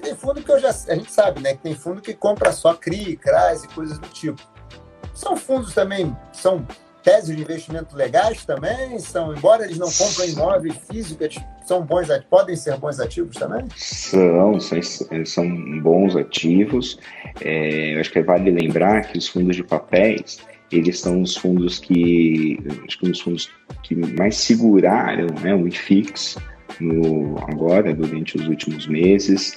Tem 0.00 0.14
fundo 0.14 0.42
que 0.42 0.50
eu 0.50 0.58
já. 0.58 0.70
A 0.70 0.94
gente 0.94 1.10
sabe, 1.10 1.40
né? 1.40 1.54
Que 1.54 1.62
tem 1.62 1.74
fundo 1.74 2.00
que 2.00 2.14
compra 2.14 2.52
só 2.52 2.74
CRI, 2.74 3.16
CRAS 3.16 3.64
e 3.64 3.68
coisas 3.68 3.98
do 3.98 4.08
tipo. 4.08 4.40
São 5.16 5.36
fundos 5.36 5.74
também, 5.74 6.14
são 6.32 6.64
teses 7.02 7.34
de 7.34 7.42
investimento 7.42 7.96
legais 7.96 8.44
também? 8.44 8.98
São, 8.98 9.34
embora 9.34 9.64
eles 9.64 9.78
não 9.78 9.90
comprem 9.90 10.30
imóveis 10.30 10.76
físicos, 10.90 11.38
são 11.64 11.82
bons, 11.82 12.08
podem 12.28 12.54
ser 12.54 12.76
bons 12.76 13.00
ativos 13.00 13.36
também? 13.36 13.64
São, 13.76 14.60
são, 15.24 15.80
bons 15.80 16.14
ativos. 16.16 16.98
É, 17.40 17.94
eu 17.94 18.00
acho 18.00 18.12
que 18.12 18.22
vale 18.22 18.50
lembrar 18.50 19.02
que 19.06 19.16
os 19.16 19.26
fundos 19.26 19.56
de 19.56 19.64
papéis 19.64 20.38
eles 20.70 20.98
são 21.00 21.22
os 21.22 21.36
fundos 21.36 21.78
que, 21.78 22.58
acho 22.86 22.98
que 22.98 23.10
os 23.10 23.20
fundos 23.20 23.48
que 23.84 23.94
mais 23.94 24.36
seguraram 24.36 25.28
né, 25.42 25.54
o 25.54 25.66
IFIX 25.66 26.36
no, 26.80 27.38
agora, 27.48 27.94
durante 27.94 28.36
os 28.36 28.46
últimos 28.48 28.86
meses. 28.86 29.54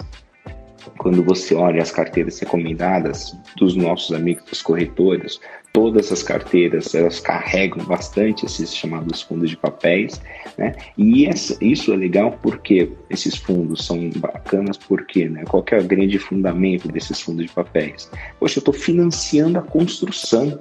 Quando 0.98 1.24
você 1.24 1.56
olha 1.56 1.82
as 1.82 1.92
carteiras 1.92 2.40
recomendadas 2.40 3.38
dos 3.58 3.76
nossos 3.76 4.16
amigos 4.16 4.44
dos 4.46 4.62
corretores, 4.62 5.40
todas 5.74 6.12
as 6.12 6.24
carteiras 6.24 6.94
elas 6.96 7.20
carregam 7.20 7.84
bastante 7.86 8.46
esses 8.46 8.76
chamados 8.76 9.22
fundos 9.22 9.50
de 9.50 9.58
papéis, 9.58 10.22
né? 10.58 10.76
E 10.98 11.26
essa, 11.26 11.58
isso 11.64 11.94
é 11.94 11.96
legal 11.96 12.38
porque 12.42 12.92
esses 13.10 13.36
fundos 13.36 13.86
são 13.86 14.10
bacanas 14.18 14.78
porque, 14.78 15.30
né? 15.30 15.44
Qual 15.48 15.64
é 15.72 15.78
o 15.78 15.84
grande 15.84 16.18
fundamento 16.18 16.88
desses 16.88 17.22
fundos 17.22 17.46
de 17.46 17.52
papéis? 17.52 18.10
Poxa, 18.40 18.58
eu 18.58 18.62
estou 18.62 18.74
financiando 18.74 19.60
a 19.60 19.62
construção, 19.62 20.60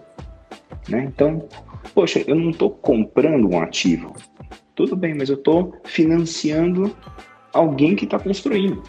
né? 0.88 1.04
Então, 1.12 1.48
poxa, 1.94 2.22
eu 2.26 2.34
não 2.34 2.50
estou 2.50 2.70
comprando 2.70 3.48
um 3.48 3.60
ativo, 3.60 4.14
tudo 4.74 4.94
bem, 4.94 5.14
mas 5.14 5.28
eu 5.28 5.36
estou 5.36 5.74
financiando 5.84 6.94
alguém 7.52 7.96
que 7.96 8.04
está 8.04 8.18
construindo. 8.18 8.82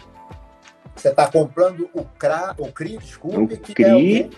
Você 1.00 1.08
está 1.08 1.26
comprando 1.26 1.88
o, 1.94 2.04
CRA, 2.04 2.54
o 2.58 2.70
CRI, 2.70 2.98
desculpe, 2.98 3.54
o 3.54 3.58
que 3.58 3.72
CRI, 3.72 3.84
é 3.84 3.90
alguém 3.90 4.30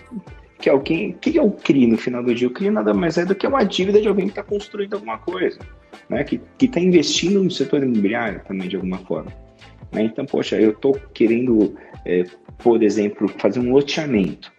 que 0.63 0.69
alguém. 0.69 1.09
O 1.11 1.17
que 1.17 1.37
é 1.37 1.41
o 1.41 1.51
CRI 1.51 1.87
no 1.87 1.97
final 1.97 2.23
do 2.23 2.33
dia? 2.33 2.47
O 2.47 2.51
CRI 2.51 2.69
nada 2.69 2.93
mais 2.93 3.17
é 3.17 3.25
do 3.25 3.35
que 3.35 3.45
uma 3.45 3.63
dívida 3.65 4.01
de 4.01 4.07
alguém 4.07 4.27
que 4.27 4.31
está 4.31 4.43
construindo 4.43 4.93
alguma 4.93 5.17
coisa, 5.17 5.59
né? 6.07 6.23
que 6.23 6.39
está 6.61 6.79
investindo 6.79 7.43
no 7.43 7.51
setor 7.51 7.83
imobiliário 7.83 8.41
também 8.47 8.69
de 8.69 8.77
alguma 8.77 8.97
forma. 8.99 9.29
Né? 9.91 10.03
Então, 10.03 10.25
poxa, 10.25 10.55
eu 10.55 10.71
estou 10.71 10.93
querendo, 11.13 11.75
é, 12.05 12.23
por 12.59 12.81
exemplo, 12.81 13.27
fazer 13.37 13.59
um 13.59 13.73
loteamento. 13.73 14.53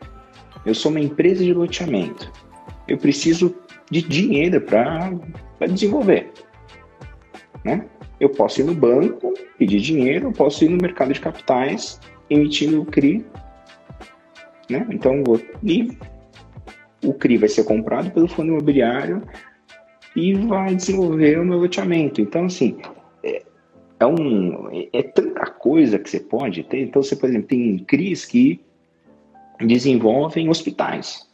Eu 0.67 0.75
sou 0.75 0.91
uma 0.91 1.01
empresa 1.01 1.43
de 1.43 1.55
loteamento. 1.55 2.31
Eu 2.87 2.99
preciso 2.99 3.55
de 3.91 4.03
dinheiro 4.03 4.61
para 4.61 5.11
desenvolver. 5.67 6.31
Né? 7.65 7.87
Eu 8.25 8.31
posso 8.31 8.61
ir 8.61 8.65
no 8.65 8.75
banco, 8.75 9.35
pedir 9.59 9.81
dinheiro, 9.81 10.29
eu 10.29 10.33
posso 10.33 10.65
ir 10.65 10.69
no 10.69 10.79
mercado 10.79 11.13
de 11.13 11.21
capitais, 11.21 12.01
emitindo 12.31 12.81
o 12.81 12.87
CRI 12.87 13.25
né? 14.69 14.87
Então, 14.91 15.23
e 15.63 15.97
o 17.05 17.13
CRI 17.13 17.39
vai 17.39 17.49
ser 17.49 17.65
comprado 17.65 18.11
pelo 18.11 18.29
fundo 18.29 18.49
imobiliário 18.49 19.23
e 20.17 20.35
vai 20.35 20.75
desenvolver 20.75 21.39
o 21.39 21.45
meu 21.45 21.59
loteamento. 21.59 22.21
Então, 22.21 22.47
assim, 22.47 22.79
é, 23.23 23.43
é, 24.01 24.07
um, 24.07 24.69
é 24.93 25.03
tanta 25.03 25.47
coisa 25.47 25.99
que 25.99 26.09
você 26.09 26.21
pode 26.21 26.63
ter. 26.65 26.83
Então, 26.83 27.03
você, 27.03 27.17
por 27.17 27.29
exemplo, 27.29 27.49
tem 27.49 27.79
CRIs 27.79 28.25
que 28.25 28.61
desenvolvem 29.61 30.49
hospitais. 30.49 31.29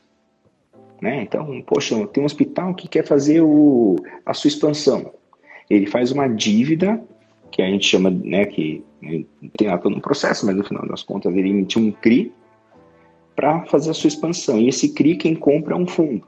Né? 1.01 1.23
Então, 1.23 1.63
poxa, 1.63 2.07
tem 2.09 2.23
um 2.23 2.27
hospital 2.27 2.75
que 2.75 2.89
quer 2.89 3.07
fazer 3.07 3.41
o, 3.41 3.97
a 4.25 4.35
sua 4.35 4.49
expansão. 4.49 5.13
Ele 5.71 5.87
faz 5.87 6.11
uma 6.11 6.29
dívida, 6.29 7.01
que 7.51 7.63
a 7.63 7.67
gente 7.67 7.87
chama, 7.87 8.11
né, 8.11 8.45
que 8.45 8.85
tem 9.57 9.69
lá 9.69 9.79
todo 9.79 9.97
um 9.97 10.01
processo, 10.01 10.45
mas 10.45 10.57
no 10.57 10.65
final 10.65 10.87
das 10.87 11.03
contas 11.03 11.35
ele 11.35 11.49
emitiu 11.49 11.81
um 11.81 11.93
CRI, 11.93 12.33
para 13.35 13.65
fazer 13.67 13.91
a 13.91 13.95
sua 13.95 14.09
expansão. 14.09 14.59
E 14.59 14.69
esse 14.69 14.93
CRI, 14.93 15.17
quem 15.17 15.35
compra 15.35 15.75
é 15.75 15.79
um 15.79 15.87
fundo. 15.87 16.27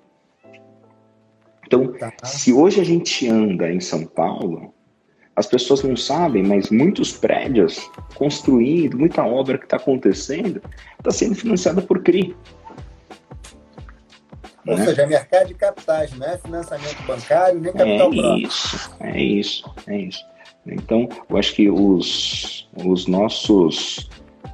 Então, 1.66 1.92
tá. 1.92 2.12
se 2.22 2.52
hoje 2.52 2.80
a 2.80 2.84
gente 2.84 3.28
anda 3.28 3.70
em 3.70 3.80
São 3.80 4.04
Paulo, 4.06 4.72
as 5.34 5.46
pessoas 5.46 5.82
não 5.82 5.96
sabem, 5.96 6.42
mas 6.42 6.70
muitos 6.70 7.12
prédios 7.12 7.90
construídos, 8.14 8.98
muita 8.98 9.24
obra 9.24 9.58
que 9.58 9.64
está 9.64 9.76
acontecendo, 9.76 10.62
está 10.98 11.10
sendo 11.10 11.34
financiada 11.34 11.82
por 11.82 12.02
CRI. 12.02 12.34
Ou 14.66 14.76
né? 14.76 14.84
seja, 14.84 15.02
é 15.02 15.06
mercado 15.06 15.48
de 15.48 15.54
capitais, 15.54 16.12
não 16.16 16.26
é 16.26 16.38
financiamento 16.38 17.02
bancário, 17.06 17.60
nem 17.60 17.72
capital 17.72 18.12
é 18.12 18.16
próprio. 18.16 18.36
Isso, 18.46 18.96
é 19.00 19.20
isso, 19.20 19.74
é 19.86 19.96
isso. 19.98 20.24
Então, 20.66 21.08
eu 21.28 21.36
acho 21.36 21.54
que 21.54 21.68
os, 21.68 22.68
os 22.84 23.06
nossos 23.08 24.08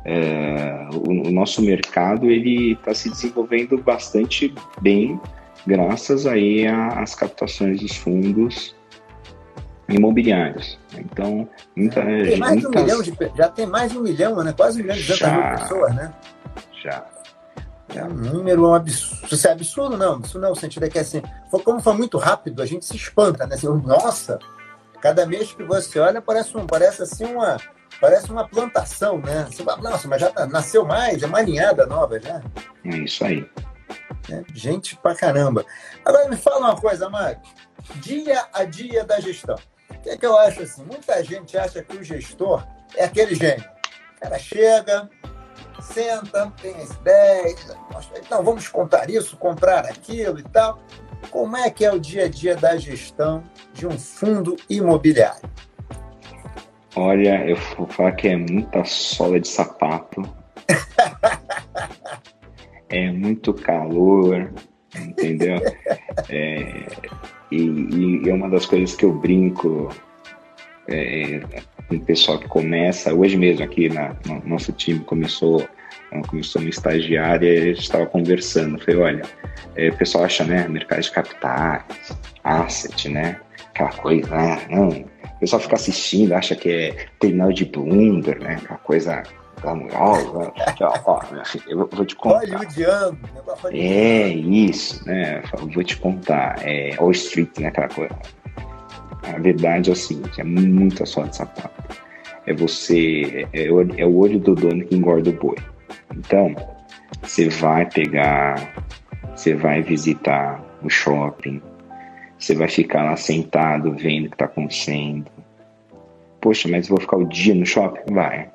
é, 0.05 0.89
o, 0.95 1.29
o, 1.29 1.31
nosso 1.31 1.61
mercado 1.61 2.31
ele 2.31 2.73
está 2.73 2.95
se 2.95 3.11
desenvolvendo 3.11 3.77
bastante 3.77 4.55
bem 4.81 5.21
graças 5.67 6.27
aí 6.27 6.67
às 6.67 7.15
captações 7.15 7.81
dos 7.81 7.95
fundos 7.97 8.75
imobiliários. 9.89 10.79
Então, 10.97 11.49
muita, 11.77 12.03
tem 12.03 12.39
mais 12.39 12.63
muitas... 12.63 12.83
um 12.83 12.85
milhão 12.85 13.03
de, 13.03 13.15
já 13.37 13.49
tem 13.49 13.67
mais 13.67 13.93
de 13.93 13.99
um 13.99 14.03
milhão, 14.03 14.43
né? 14.43 14.53
Quase 14.53 14.81
um 14.81 14.83
milhão 14.83 14.97
de 14.97 15.07
pessoas, 15.07 15.95
né? 15.95 16.13
Já. 16.83 17.07
É 17.95 18.05
um 18.05 18.09
número 18.09 18.69
um 18.69 18.75
absurdo. 18.75 19.35
Isso 19.35 19.49
é 19.49 19.53
absurdo, 19.53 19.97
não. 19.97 20.21
Isso 20.21 20.39
não, 20.39 20.53
o 20.53 20.57
sentido 20.57 20.85
é 20.85 20.89
que 20.89 20.99
assim, 20.99 21.23
como 21.65 21.81
foi 21.81 21.95
muito 21.95 22.19
rápido, 22.19 22.63
a 22.63 22.67
gente 22.67 22.85
se 22.85 22.97
espanta, 22.97 23.47
né? 23.47 23.55
Assim, 23.55 23.69
nossa, 23.69 24.39
cada 25.01 25.25
mês 25.27 25.53
que 25.53 25.63
você 25.65 25.99
olha 25.99 26.21
parece, 26.21 26.57
um, 26.57 26.67
parece 26.67 27.03
assim 27.03 27.25
uma, 27.25 27.57
Parece 28.01 28.31
uma 28.31 28.47
plantação, 28.47 29.19
né? 29.19 29.47
Você 29.51 29.65
fala, 29.65 29.91
nossa, 29.91 30.07
mas 30.07 30.21
já 30.21 30.31
tá, 30.31 30.47
nasceu 30.47 30.85
mais, 30.85 31.23
é 31.23 31.27
uma 31.27 31.43
ninhada 31.43 31.85
nova 31.85 32.21
já. 32.21 32.41
É 32.85 32.97
isso 32.97 33.25
aí. 33.25 33.49
É, 34.31 34.45
gente 34.55 34.97
pra 34.97 35.17
caramba. 35.17 35.65
Agora 36.05 36.29
me 36.29 36.37
fala 36.37 36.59
uma 36.59 36.81
coisa, 36.81 37.09
Mário. 37.09 37.41
Dia 37.97 38.47
a 38.53 38.65
dia 38.65 39.05
da 39.05 39.19
gestão. 39.19 39.57
O 39.91 39.99
que 40.01 40.11
é 40.11 40.17
que 40.17 40.27
eu 40.27 40.39
acho 40.39 40.63
assim? 40.63 40.85
Muita 40.85 41.23
gente 41.25 41.57
acha 41.57 41.83
que 41.83 41.97
o 41.97 42.05
gestor 42.05 42.65
é 42.95 43.05
aquele 43.05 43.35
gênio. 43.35 43.65
O 44.17 44.21
cara 44.21 44.39
chega, 44.39 45.11
senta, 45.81 46.53
tem 46.61 46.75
as 46.75 46.91
ideias, 46.91 47.77
não, 48.31 48.43
vamos 48.43 48.69
contar 48.69 49.11
isso, 49.11 49.37
comprar 49.37 49.87
aquilo 49.87 50.39
e 50.39 50.43
tal. 50.45 50.81
Como 51.31 51.57
é 51.57 51.71
que 51.71 51.85
é 51.85 51.93
o 51.93 51.99
dia 51.99 52.25
a 52.25 52.29
dia 52.29 52.57
da 52.57 52.77
gestão 52.77 53.43
de 53.73 53.87
um 53.87 53.99
fundo 53.99 54.57
imobiliário? 54.69 55.49
Olha, 56.97 57.47
eu 57.47 57.57
vou 57.77 57.87
falar 57.87 58.13
que 58.13 58.29
é 58.29 58.37
muita 58.37 58.85
sola 58.85 59.39
de 59.39 59.49
sapato. 59.49 60.23
é 62.89 63.11
muito 63.11 63.53
calor, 63.53 64.53
entendeu? 64.97 65.59
É, 66.29 66.87
e, 67.51 67.57
e, 67.57 68.29
é 68.29 68.35
uma 68.35 68.49
das 68.49 68.67
coisas 68.67 68.97
que 68.97 69.05
eu 69.05 69.13
brinco 69.13 69.91
é, 70.89 71.41
o 71.91 72.01
pessoal 72.01 72.39
que 72.39 72.49
começa. 72.49 73.15
Hoje 73.15 73.37
mesmo 73.37 73.65
aqui 73.65 73.89
na, 73.89 74.15
no 74.27 74.43
nosso 74.45 74.73
time 74.73 75.01
começou 75.01 75.67
começou 76.27 76.63
uma 76.63 76.71
estagiária 76.71 77.53
e 77.53 77.59
a 77.59 77.65
gente 77.67 77.83
estava 77.83 78.07
conversando. 78.07 78.79
falei, 78.79 79.01
olha, 79.01 79.23
é, 79.77 79.91
o 79.91 79.97
pessoal 79.97 80.25
acha, 80.25 80.43
né, 80.43 80.67
mercado 80.67 81.03
de 81.03 81.11
capitais, 81.11 81.85
asset, 82.43 83.11
né, 83.11 83.39
aquela 83.75 83.93
coisa, 83.93 84.35
né, 84.35 84.67
não, 84.71 85.05
o 85.39 85.41
pessoal 85.41 85.63
fica 85.63 85.77
assistindo, 85.77 86.33
acha 86.33 86.57
que 86.57 86.69
é 86.69 87.07
terminal 87.21 87.53
de 87.53 87.65
Bloomberg, 87.65 88.43
né? 88.43 88.59
Aquela 88.61 88.79
coisa 88.81 89.23
glamourosa. 89.63 90.53
eu 91.69 91.87
vou 91.87 92.05
te 92.05 92.17
contar. 92.17 92.41
Hollywoodiano. 92.41 93.19
É, 93.73 94.29
isso, 94.29 95.07
né? 95.07 95.41
Eu 95.53 95.69
vou 95.69 95.85
te 95.85 95.97
contar. 95.97 96.57
É 96.63 96.97
Wall 96.99 97.13
Street, 97.13 97.57
né? 97.59 97.69
Aquela 97.69 97.89
coisa. 97.89 98.17
A 99.23 99.39
verdade 99.39 99.91
é 99.91 99.93
o 99.93 99.97
seguinte, 99.97 100.41
é 100.41 100.45
muita 100.45 101.05
de 101.05 101.37
sapato. 101.37 101.99
É 102.47 102.55
você, 102.55 103.47
é, 103.53 103.67
é 103.67 104.07
o 104.07 104.17
olho 104.17 104.39
do 104.39 104.55
dono 104.55 104.85
que 104.85 104.95
engorda 104.95 105.31
o 105.31 105.33
boi. 105.33 105.57
Então, 106.17 106.55
você 107.23 107.49
vai 107.49 107.85
pegar, 107.87 108.75
você 109.35 109.55
vai 109.55 109.83
visitar 109.83 110.63
o 110.83 110.89
shopping, 110.89 111.61
você 112.39 112.55
vai 112.55 112.69
ficar 112.69 113.05
lá 113.05 113.17
sentado 113.17 113.93
vendo 113.93 114.27
o 114.27 114.29
que 114.29 114.35
está 114.35 114.45
acontecendo. 114.45 115.27
Poxa, 116.41 116.69
mas 116.69 116.89
vou 116.89 117.01
ficar 117.01 117.17
o 117.17 117.27
dia 117.27 117.55
no 117.55 117.67
shopping? 117.67 118.15
Vai. 118.15 118.49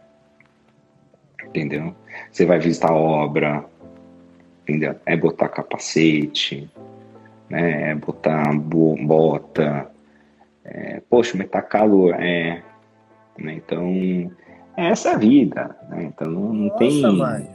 Entendeu? 1.43 1.93
Você 2.31 2.45
vai 2.45 2.59
visitar 2.59 2.91
a 2.91 2.95
obra. 2.95 3.65
Entendeu? 4.63 4.95
É 5.05 5.17
botar 5.17 5.49
capacete. 5.49 6.69
Né? 7.49 7.91
É 7.91 7.95
botar 7.95 8.53
bota. 8.53 9.91
É, 10.65 11.01
poxa, 11.09 11.37
mas 11.37 11.49
tá 11.49 11.61
calor. 11.61 12.15
É. 12.15 12.61
Né? 13.37 13.55
Então, 13.55 14.31
essa 14.77 15.09
é 15.09 15.13
a 15.13 15.17
vida. 15.17 15.75
Né? 15.89 16.11
Então 16.13 16.31
não, 16.31 16.53
não 16.53 16.67
Nossa, 16.67 16.77
tem. 16.77 17.01
Mãe. 17.01 17.49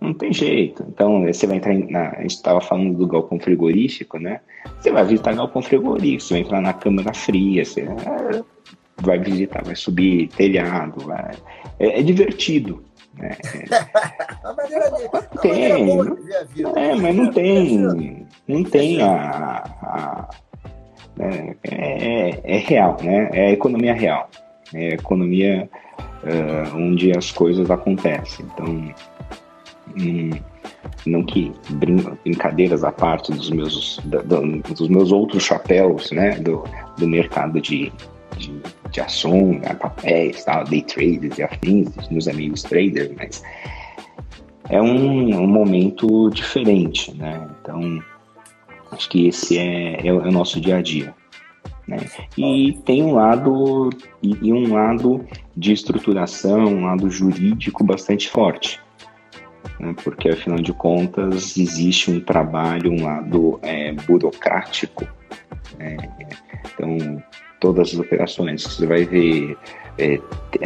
Não 0.00 0.12
tem 0.12 0.32
jeito. 0.32 0.84
Então, 0.88 1.24
você 1.24 1.46
vai 1.46 1.56
entrar 1.56 1.74
na. 1.74 2.10
A 2.10 2.22
gente 2.22 2.32
estava 2.32 2.60
falando 2.60 2.94
do 2.94 3.06
galpão 3.06 3.40
frigorífico, 3.40 4.18
né? 4.18 4.40
Você 4.78 4.90
vai 4.90 5.04
visitar 5.04 5.34
galpão 5.34 5.62
frigorífico, 5.62 6.22
você 6.22 6.34
vai 6.34 6.42
entrar 6.42 6.60
na 6.60 6.74
câmara 6.74 7.14
fria, 7.14 7.64
você 7.64 7.86
vai 9.00 9.18
visitar, 9.18 9.64
vai 9.64 9.76
subir 9.76 10.28
telhado, 10.28 11.06
vai... 11.06 11.34
É, 11.78 12.00
é 12.00 12.02
divertido. 12.02 12.84
Né? 13.14 13.36
É, 15.42 15.68
tem, 15.74 15.90
é, 16.76 16.94
mas 16.94 17.16
não 17.16 17.32
tem, 17.32 18.26
não 18.48 18.62
tem 18.64 19.02
a, 19.02 19.64
a 19.82 20.30
é, 21.18 21.56
é, 21.62 22.40
é, 22.44 22.58
real, 22.58 22.96
né? 23.02 23.28
É 23.32 23.52
economia 23.52 23.94
real, 23.94 24.28
é 24.74 24.94
economia 24.94 25.68
uh, 25.98 26.76
onde 26.76 27.16
as 27.16 27.30
coisas 27.30 27.70
acontecem. 27.70 28.46
Então, 28.52 28.94
Hum, 29.96 30.30
não 31.06 31.22
que 31.24 31.52
brin 31.70 31.96
brincadeiras 32.24 32.82
à 32.84 32.90
parte 32.90 33.32
dos 33.32 33.50
meus, 33.50 34.00
da, 34.04 34.20
dos 34.22 34.88
meus 34.88 35.12
outros 35.12 35.42
chapéus, 35.42 36.10
né, 36.10 36.38
do, 36.38 36.64
do 36.98 37.06
mercado 37.06 37.60
de, 37.60 37.92
de, 38.36 38.60
de 38.90 39.00
ações, 39.00 39.60
né, 39.60 39.74
papéis, 39.74 40.44
tal, 40.44 40.64
day 40.64 40.82
traders 40.82 41.38
e 41.38 41.42
afins, 41.42 41.90
dos 41.90 42.08
meus 42.08 42.28
amigos 42.28 42.62
traders, 42.62 43.12
mas 43.16 43.42
é 44.70 44.80
um, 44.80 45.42
um 45.42 45.46
momento 45.46 46.30
diferente, 46.30 47.14
né? 47.14 47.46
Então, 47.60 48.02
acho 48.94 49.08
que 49.08 49.28
esse 49.28 49.58
é, 49.58 50.00
é, 50.00 50.06
é 50.08 50.12
o 50.12 50.30
nosso 50.30 50.60
dia 50.60 50.76
a 50.76 50.82
dia. 50.82 51.14
Né? 51.86 51.98
E 52.38 52.78
tem 52.84 53.02
um 53.02 53.14
lado 53.14 53.90
e, 54.22 54.52
um 54.52 54.72
lado 54.72 55.24
de 55.56 55.72
estruturação, 55.72 56.64
um 56.64 56.84
lado 56.84 57.10
jurídico 57.10 57.84
bastante 57.84 58.28
forte, 58.30 58.80
né? 59.78 59.94
porque 60.02 60.30
afinal 60.30 60.58
de 60.58 60.72
contas 60.72 61.56
existe 61.58 62.10
um 62.10 62.20
trabalho, 62.20 62.90
um 62.90 63.02
lado 63.02 63.58
é, 63.62 63.92
burocrático. 63.92 65.06
Né? 65.78 65.96
Então 66.74 67.22
todas 67.60 67.94
as 67.94 67.98
operações 67.98 68.66
que 68.66 68.74
você 68.74 68.86
vai 68.86 69.04
ver 69.04 69.56
é, 69.98 70.20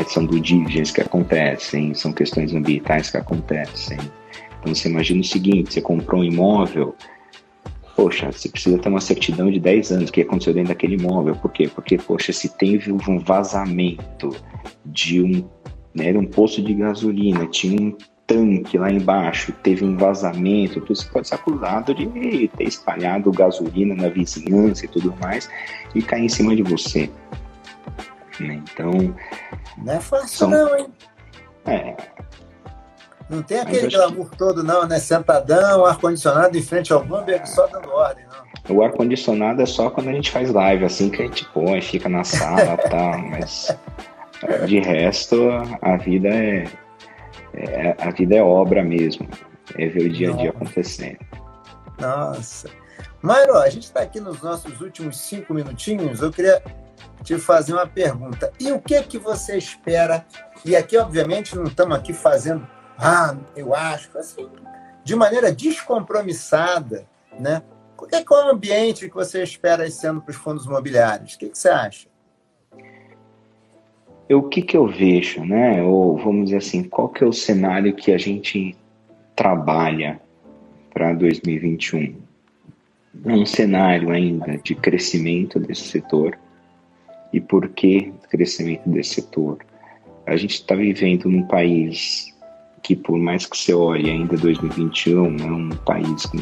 são 0.07 0.25
do 0.25 0.41
diligence 0.41 0.93
que 0.93 1.01
acontecem, 1.01 1.95
são 1.95 2.13
questões 2.13 2.55
ambientais 2.55 3.11
que 3.11 3.17
acontecem. 3.17 3.99
Então 4.61 4.75
você 4.75 4.89
imagina 4.89 5.21
o 5.21 5.25
seguinte: 5.25 5.75
você 5.75 5.81
comprou 5.81 6.21
um 6.21 6.25
imóvel 6.25 6.95
poxa, 7.99 8.31
você 8.31 8.49
precisa 8.49 8.79
ter 8.79 8.89
uma 8.89 9.01
certidão 9.01 9.51
de 9.51 9.59
10 9.59 9.91
anos, 9.91 10.09
o 10.09 10.13
que 10.13 10.23
aconteceu 10.23 10.55
dentro 10.55 10.69
daquele 10.69 10.95
imóvel. 10.95 11.35
Por 11.35 11.51
quê? 11.51 11.67
Porque, 11.67 11.99
poxa, 11.99 12.33
se 12.33 12.57
teve 12.57 12.93
um 12.93 13.19
vazamento 13.19 14.37
de 14.87 15.21
um, 15.21 15.45
né, 15.93 16.17
um 16.17 16.25
poço 16.25 16.63
de 16.63 16.75
gasolina, 16.75 17.45
tinha 17.49 17.83
um 17.83 17.97
tanque 18.25 18.79
lá 18.79 18.89
embaixo, 18.89 19.51
teve 19.65 19.85
um 19.85 19.97
vazamento, 19.97 20.79
você 20.87 21.09
pode 21.09 21.27
ser 21.27 21.35
acusado 21.35 21.93
de 21.93 22.47
ter 22.57 22.69
espalhado 22.69 23.33
gasolina 23.33 23.97
na 23.97 24.09
vizinhança 24.09 24.85
e 24.85 24.89
tudo 24.89 25.13
mais, 25.21 25.51
e 25.93 26.01
cair 26.01 26.27
em 26.27 26.29
cima 26.29 26.55
de 26.55 26.63
você. 26.63 27.11
Né? 28.39 28.63
Então. 28.73 29.13
Não 29.77 29.93
é 29.93 29.99
fácil, 29.99 30.29
são... 30.29 30.51
não, 30.51 30.79
hein? 30.79 30.87
É, 31.67 31.97
não 33.29 33.43
tem 33.43 33.61
aquele 33.61 33.89
glamour 33.89 34.31
que... 34.31 34.37
todo, 34.37 34.63
não, 34.63 34.87
né? 34.87 34.99
Sentadão, 34.99 35.85
ar-condicionado 35.85 36.57
em 36.57 36.63
frente 36.63 36.93
ao 36.93 37.05
Bloomberg, 37.05 37.49
só 37.49 37.67
dando 37.67 37.91
ordem, 37.91 38.25
não. 38.27 38.77
O 38.77 38.83
ar-condicionado 38.83 39.63
é 39.63 39.67
só 39.67 39.91
quando 39.91 40.09
a 40.09 40.13
gente 40.13 40.31
faz 40.31 40.51
live, 40.51 40.85
assim 40.85 41.11
que 41.11 41.23
a 41.23 41.27
gente 41.27 41.45
põe, 41.47 41.81
fica 41.81 42.09
na 42.09 42.25
sala 42.25 42.75
e 42.75 42.77
tal, 42.89 43.19
mas 43.19 43.77
de 44.67 44.81
resto 44.81 45.49
a 45.83 45.97
vida 45.97 46.29
é, 46.29 46.69
é, 47.55 47.97
a 47.99 48.11
vida 48.11 48.37
é 48.37 48.43
obra 48.43 48.83
mesmo. 48.83 49.29
É 49.77 49.87
ver 49.87 50.07
o 50.07 50.13
dia 50.13 50.33
a 50.33 50.37
dia 50.37 50.51
acontecendo. 50.51 51.19
Nossa. 52.01 52.71
Mairo, 53.21 53.57
a 53.59 53.69
gente 53.69 53.85
está 53.85 54.01
aqui 54.01 54.21
nos 54.21 54.41
nossos 54.41 54.81
últimos 54.81 55.19
cinco 55.19 55.53
minutinhos. 55.53 56.23
Eu 56.23 56.31
queria 56.31 56.63
te 57.23 57.37
fazer 57.39 57.75
uma 57.75 57.87
pergunta. 57.87 58.51
E 58.59 58.73
o 58.73 58.81
que 58.81 58.95
é 58.95 59.03
que 59.03 59.19
você 59.19 59.59
espera? 59.59 60.25
E 60.65 60.75
aqui, 60.75 60.97
obviamente, 60.97 61.55
não 61.55 61.65
estamos 61.65 61.97
aqui 61.97 62.13
fazendo 62.13 62.67
ah, 62.99 63.37
eu 63.55 63.75
acho, 63.75 64.19
assim, 64.19 64.49
de 65.05 65.15
maneira 65.15 65.53
descompromissada, 65.53 67.07
né? 67.39 67.63
Qual 67.97 68.11
é, 68.13 68.17
é 68.17 68.47
o 68.47 68.51
ambiente 68.51 69.09
que 69.09 69.15
você 69.15 69.43
espera 69.43 69.87
esse 69.87 70.05
ano 70.07 70.21
para 70.21 70.33
os 70.33 70.37
fundos 70.37 70.67
imobiliários? 70.67 71.35
O 71.35 71.39
que, 71.39 71.49
que 71.49 71.59
você 71.59 71.69
acha? 71.69 72.09
o 74.31 74.43
que, 74.43 74.61
que 74.61 74.77
eu 74.77 74.87
vejo, 74.87 75.43
né? 75.45 75.83
Ou 75.83 76.19
vamos 76.19 76.47
dizer 76.47 76.59
assim, 76.59 76.83
qual 76.83 77.09
que 77.09 77.25
é 77.25 77.27
o 77.27 77.33
cenário 77.33 77.95
que 77.95 78.13
a 78.13 78.19
gente 78.19 78.77
trabalha 79.35 80.21
para 80.93 81.15
2021? 81.15 82.15
É 83.25 83.33
um 83.33 83.47
cenário 83.47 84.11
ainda 84.11 84.59
de 84.59 84.75
crescimento 84.75 85.59
desse 85.59 85.89
setor. 85.89 86.39
E 87.33 87.41
por 87.41 87.69
que 87.71 88.13
crescimento 88.29 88.89
desse 88.89 89.15
setor? 89.15 89.59
A 90.27 90.37
gente 90.37 90.55
está 90.55 90.75
vivendo 90.75 91.29
num 91.31 91.47
país 91.47 92.37
que 92.83 92.97
por 92.97 93.19
mais 93.19 93.47
que 93.47 93.57
você 93.57 93.75
olhe 93.75 94.11
ainda 94.11 94.37
2021, 94.37 95.37
é 95.37 95.45
um 95.45 95.69
país 95.71 96.27
com 96.27 96.39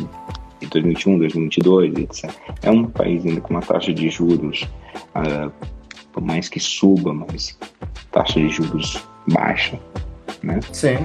2021, 0.60 1.18
2022, 1.18 1.94
etc. 1.98 2.30
É 2.62 2.70
um 2.70 2.86
país 2.86 3.24
ainda 3.24 3.40
com 3.40 3.54
uma 3.54 3.62
taxa 3.62 3.92
de 3.92 4.08
juros, 4.08 4.62
uh, 5.14 5.52
por 6.12 6.22
mais 6.22 6.48
que 6.48 6.58
suba, 6.58 7.12
mas 7.12 7.58
taxa 8.10 8.40
de 8.40 8.48
juros 8.48 9.02
baixa, 9.28 9.78
né? 10.42 10.60
Sim. 10.72 10.96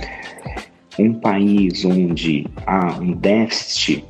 Um 0.99 1.13
país 1.13 1.85
onde 1.85 2.47
há 2.65 2.97
um 2.99 3.13
déficit 3.13 4.05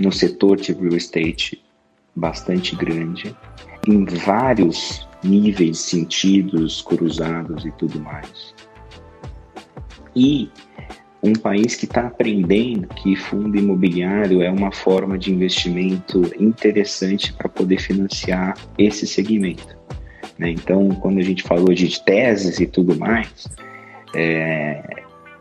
no 0.00 0.12
setor 0.12 0.56
de 0.56 0.72
real 0.72 0.96
estate 0.96 1.62
bastante 2.16 2.76
grande, 2.76 3.34
em 3.86 4.04
vários 4.04 5.06
níveis, 5.22 5.78
sentidos, 5.78 6.82
cruzados 6.82 7.64
e 7.64 7.70
tudo 7.72 7.98
mais 8.00 8.54
e 10.14 10.50
um 11.22 11.32
país 11.32 11.74
que 11.74 11.86
está 11.86 12.06
aprendendo 12.06 12.86
que 12.88 13.16
fundo 13.16 13.56
imobiliário 13.56 14.42
é 14.42 14.50
uma 14.50 14.70
forma 14.70 15.16
de 15.16 15.32
investimento 15.32 16.30
interessante 16.38 17.32
para 17.32 17.48
poder 17.48 17.80
financiar 17.80 18.54
esse 18.76 19.06
segmento. 19.06 19.74
Né? 20.38 20.50
Então, 20.50 20.90
quando 20.90 21.18
a 21.18 21.22
gente 21.22 21.42
falou 21.42 21.72
de 21.72 22.02
teses 22.02 22.60
e 22.60 22.66
tudo 22.66 22.94
mais, 22.98 23.48
é, 24.14 24.82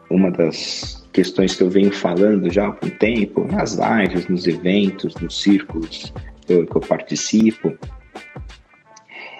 uma 0.09 0.31
das 0.31 1.05
questões 1.12 1.55
que 1.55 1.63
eu 1.63 1.69
venho 1.69 1.91
falando 1.91 2.49
já 2.49 2.63
há 2.63 2.67
algum 2.67 2.89
tempo, 2.89 3.45
nas 3.51 3.77
lives, 3.77 4.27
nos 4.27 4.47
eventos, 4.47 5.13
nos 5.15 5.41
círculos 5.41 6.13
que 6.45 6.53
eu, 6.53 6.65
que 6.65 6.75
eu 6.77 6.81
participo, 6.81 7.77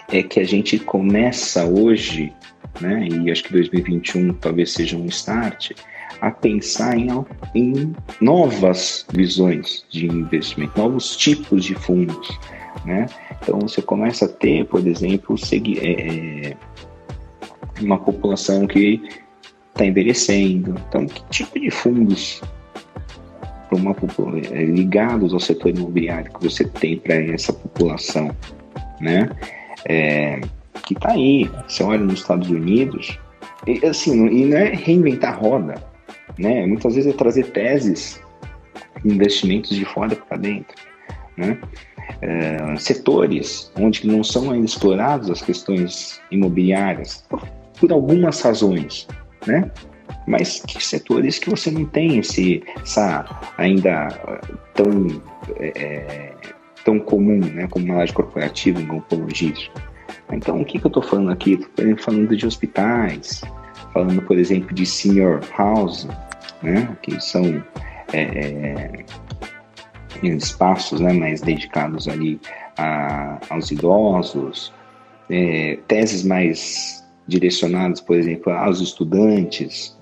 é 0.10 0.22
que 0.22 0.40
a 0.42 0.44
gente 0.44 0.78
começa 0.78 1.66
hoje 1.66 2.34
né? 2.82 3.08
E 3.08 3.32
acho 3.32 3.44
que 3.44 3.54
2021 3.54 4.34
talvez 4.34 4.72
seja 4.72 4.98
um 4.98 5.06
start 5.08 5.72
a 6.22 6.32
pensar 6.32 6.98
em, 6.98 7.10
em 7.54 7.96
novas 8.22 9.06
visões 9.14 9.86
de 9.90 10.08
investimento, 10.08 10.80
novos 10.80 11.18
tipos 11.18 11.66
de 11.66 11.76
fundos, 11.76 12.40
né? 12.86 13.08
Então 13.42 13.60
você 13.60 13.82
começa 13.82 14.26
a 14.26 14.30
ter, 14.30 14.66
por 14.66 14.86
exemplo, 14.88 15.36
é, 15.82 16.50
é, 16.50 16.58
uma 17.82 17.98
população 17.98 18.66
que 18.68 19.02
está 19.74 19.86
envelhecendo. 19.86 20.76
Então, 20.88 21.06
que 21.06 21.24
tipo 21.30 21.60
de 21.60 21.70
fundos 21.70 22.42
uma, 23.72 23.96
é, 24.52 24.64
ligados 24.66 25.34
ao 25.34 25.40
setor 25.40 25.70
imobiliário 25.70 26.32
que 26.32 26.44
você 26.44 26.64
tem 26.64 26.98
para 26.98 27.16
essa 27.16 27.52
população, 27.52 28.34
né? 29.00 29.30
É, 29.86 30.40
que 30.86 30.94
está 30.94 31.12
aí. 31.12 31.50
Você 31.68 31.84
olha 31.84 32.00
nos 32.00 32.20
Estados 32.20 32.50
Unidos, 32.50 33.20
e, 33.68 33.86
assim, 33.86 34.28
e 34.28 34.46
não 34.46 34.58
é 34.58 34.70
reinventar 34.70 35.40
roda, 35.40 35.76
né? 36.38 36.66
Muitas 36.66 36.96
vezes 36.96 37.14
é 37.14 37.16
trazer 37.16 37.52
teses, 37.52 38.22
investimentos 39.06 39.76
de 39.76 39.86
fora 39.86 40.16
para 40.16 40.38
dentro, 40.38 40.76
né? 41.38 41.58
É, 42.22 42.76
setores 42.78 43.72
onde 43.80 44.06
não 44.06 44.24
são 44.24 44.52
ainda 44.52 44.66
explorados 44.66 45.30
as 45.30 45.42
questões 45.42 46.22
imobiliárias 46.30 47.24
por, 47.80 47.92
algumas 47.92 48.42
razões, 48.42 49.08
né? 49.46 49.72
Mas 50.28 50.62
que 50.62 50.84
setores 50.84 51.40
que 51.40 51.50
você 51.50 51.72
não 51.72 51.86
tem 51.86 52.20
esse, 52.20 52.64
essa 52.82 53.26
ainda 53.58 54.08
tão 54.74 55.22
é, 55.58 55.72
é 55.76 56.34
tão 56.84 57.00
comum, 57.00 57.40
né, 57.40 57.68
como 57.68 57.86
uma 57.86 57.96
laje 57.96 58.14
corporativa, 58.14 58.80
um 58.80 58.98
oncologismo, 58.98 59.72
então, 60.36 60.62
o 60.62 60.66
que, 60.66 60.80
que 60.80 60.86
eu 60.86 60.90
estou 60.90 61.04
falando 61.04 61.32
aqui? 61.32 61.54
Estou 61.54 61.98
falando 61.98 62.36
de 62.36 62.46
hospitais, 62.46 63.42
falando, 63.94 64.22
por 64.22 64.38
exemplo, 64.38 64.74
de 64.74 64.86
senior 64.86 65.42
housing, 65.58 66.10
né? 66.62 66.96
que 67.02 67.20
são 67.22 67.64
é, 68.12 68.22
é, 68.22 69.06
espaços 70.24 71.00
né, 71.00 71.14
mais 71.14 71.42
dedicados 71.42 72.08
ali 72.08 72.40
a, 72.78 73.40
aos 73.50 73.72
idosos, 73.72 74.74
é, 75.30 75.80
teses 75.88 76.24
mais 76.24 77.04
direcionadas, 77.28 78.02
por 78.02 78.16
exemplo, 78.16 78.52
aos 78.54 78.82
estudantes. 78.82 79.98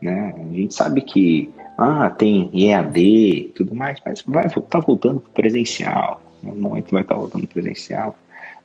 Né? 0.00 0.34
A 0.36 0.54
gente 0.54 0.74
sabe 0.74 1.00
que 1.02 1.50
ah, 1.78 2.10
tem 2.10 2.50
EAD 2.52 2.98
e 3.00 3.52
tudo 3.54 3.74
mais, 3.74 3.98
mas 4.04 4.22
vai 4.26 4.46
estar 4.46 4.60
tá 4.60 4.80
voltando 4.80 5.20
para 5.20 5.32
presencial. 5.32 6.20
No 6.42 6.54
momento 6.54 6.90
vai 6.90 7.02
estar 7.02 7.14
tá 7.14 7.20
voltando 7.20 7.46
presencial. 7.46 8.16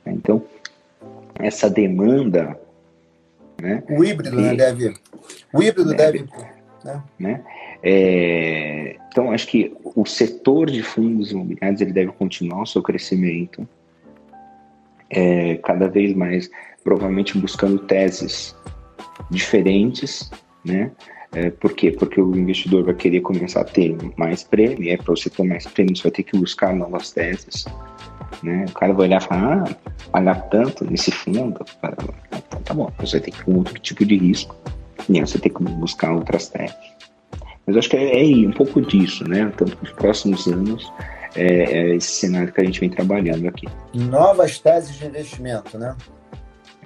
Né? 0.04 0.12
Então, 0.16 0.42
essa 1.38 1.68
demanda. 1.68 2.58
Né, 3.60 3.82
o 3.88 4.04
híbrido, 4.04 4.36
que, 4.36 4.42
né, 4.42 4.54
deve. 4.54 4.94
O 5.52 5.62
híbrido 5.62 5.94
deve. 5.94 6.18
deve 6.18 6.58
né? 6.84 7.02
né? 7.18 7.44
É, 7.82 8.96
então, 9.10 9.30
acho 9.32 9.46
que 9.46 9.76
o 9.82 10.04
setor 10.04 10.70
de 10.70 10.82
fundos 10.82 11.32
imobiliários 11.32 11.80
ele 11.80 11.92
deve 11.92 12.12
continuar 12.12 12.62
o 12.62 12.66
seu 12.66 12.82
crescimento, 12.82 13.68
é, 15.10 15.56
cada 15.56 15.88
vez 15.88 16.14
mais, 16.14 16.50
provavelmente 16.84 17.36
buscando 17.38 17.78
teses 17.80 18.54
diferentes, 19.30 20.30
né? 20.64 20.90
É, 21.32 21.50
por 21.50 21.74
quê? 21.74 21.90
Porque 21.90 22.20
o 22.20 22.34
investidor 22.34 22.84
vai 22.84 22.94
querer 22.94 23.20
começar 23.20 23.60
a 23.60 23.64
ter 23.64 23.96
mais 24.16 24.42
prêmio, 24.42 24.82
e 24.82 24.90
é 24.90 24.96
para 24.96 25.14
você 25.14 25.28
ter 25.28 25.42
mais 25.42 25.66
prêmio, 25.66 25.94
você 25.94 26.04
vai 26.04 26.12
ter 26.12 26.22
que 26.22 26.38
buscar 26.38 26.74
novas 26.74 27.10
teses. 27.10 27.66
Né? 28.42 28.66
O 28.68 28.72
cara 28.72 28.92
vai 28.92 29.06
olhar 29.06 29.20
e 29.20 29.24
falar, 29.24 29.64
ah, 29.64 29.92
pagar 30.12 30.42
tanto 30.48 30.84
nesse 30.84 31.10
fundo, 31.10 31.64
então 32.30 32.60
tá 32.62 32.74
bom, 32.74 32.90
você 32.98 33.18
vai 33.18 33.20
ter 33.24 33.30
que 33.32 33.44
ter 33.44 33.50
um 33.50 33.58
outro 33.58 33.78
tipo 33.80 34.04
de 34.04 34.16
risco, 34.16 34.54
e 35.08 35.18
aí 35.18 35.26
você 35.26 35.38
tem 35.38 35.52
que 35.52 35.62
buscar 35.62 36.12
outras 36.12 36.48
teses. 36.48 36.76
Mas 37.66 37.76
acho 37.76 37.90
que 37.90 37.96
é, 37.96 38.22
é 38.22 38.48
um 38.48 38.52
pouco 38.52 38.80
disso, 38.80 39.28
né? 39.28 39.52
Tanto 39.56 39.76
para 39.76 39.84
os 39.84 39.92
próximos 39.92 40.46
anos, 40.46 40.90
é, 41.34 41.44
é, 41.44 41.94
esse 41.96 42.12
cenário 42.12 42.50
que 42.50 42.60
a 42.60 42.64
gente 42.64 42.80
vem 42.80 42.88
trabalhando 42.88 43.46
aqui. 43.46 43.68
Novas 43.92 44.58
teses 44.58 44.96
de 44.96 45.04
investimento, 45.04 45.78
né? 45.78 45.94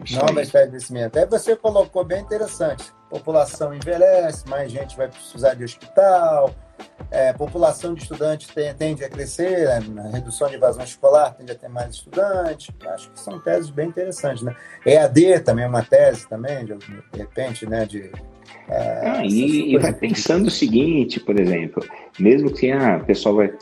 Isso 0.04 0.18
Novas 0.18 0.50
teses 0.50 0.70
de 0.70 0.76
investimento. 0.76 1.18
Aí 1.18 1.26
você 1.26 1.54
colocou 1.54 2.04
bem 2.04 2.20
interessante. 2.20 2.92
População 3.08 3.72
envelhece, 3.72 4.48
mais 4.48 4.72
gente 4.72 4.96
vai 4.96 5.06
precisar 5.06 5.54
de 5.54 5.62
hospital, 5.62 6.52
é, 7.12 7.32
população 7.34 7.92
de 7.92 8.02
estudantes 8.02 8.48
tem, 8.48 8.72
tende 8.74 9.04
a 9.04 9.08
crescer, 9.08 9.68
né? 9.90 10.02
a 10.10 10.16
redução 10.16 10.48
de 10.48 10.54
evasão 10.54 10.82
escolar 10.82 11.34
tende 11.34 11.52
a 11.52 11.54
ter 11.54 11.68
mais 11.68 11.90
estudantes. 11.90 12.74
Acho 12.86 13.10
que 13.10 13.20
são 13.20 13.38
teses 13.38 13.68
bem 13.68 13.88
interessantes, 13.88 14.42
né? 14.42 14.56
EAD 14.86 15.40
também 15.40 15.66
é 15.66 15.68
uma 15.68 15.82
tese 15.82 16.26
também, 16.26 16.64
de, 16.64 16.74
de 16.78 17.18
repente, 17.18 17.66
né? 17.66 17.84
De, 17.84 18.10
é, 18.68 19.02
ah, 19.04 19.26
e, 19.26 19.74
e, 19.74 19.78
vai 19.78 19.92
pensando 19.92 20.46
o 20.46 20.50
seguinte, 20.50 21.20
por 21.20 21.38
exemplo, 21.38 21.84
mesmo 22.18 22.50
que 22.50 22.70
a 22.70 22.98
pessoa 23.00 23.34
vai 23.34 23.52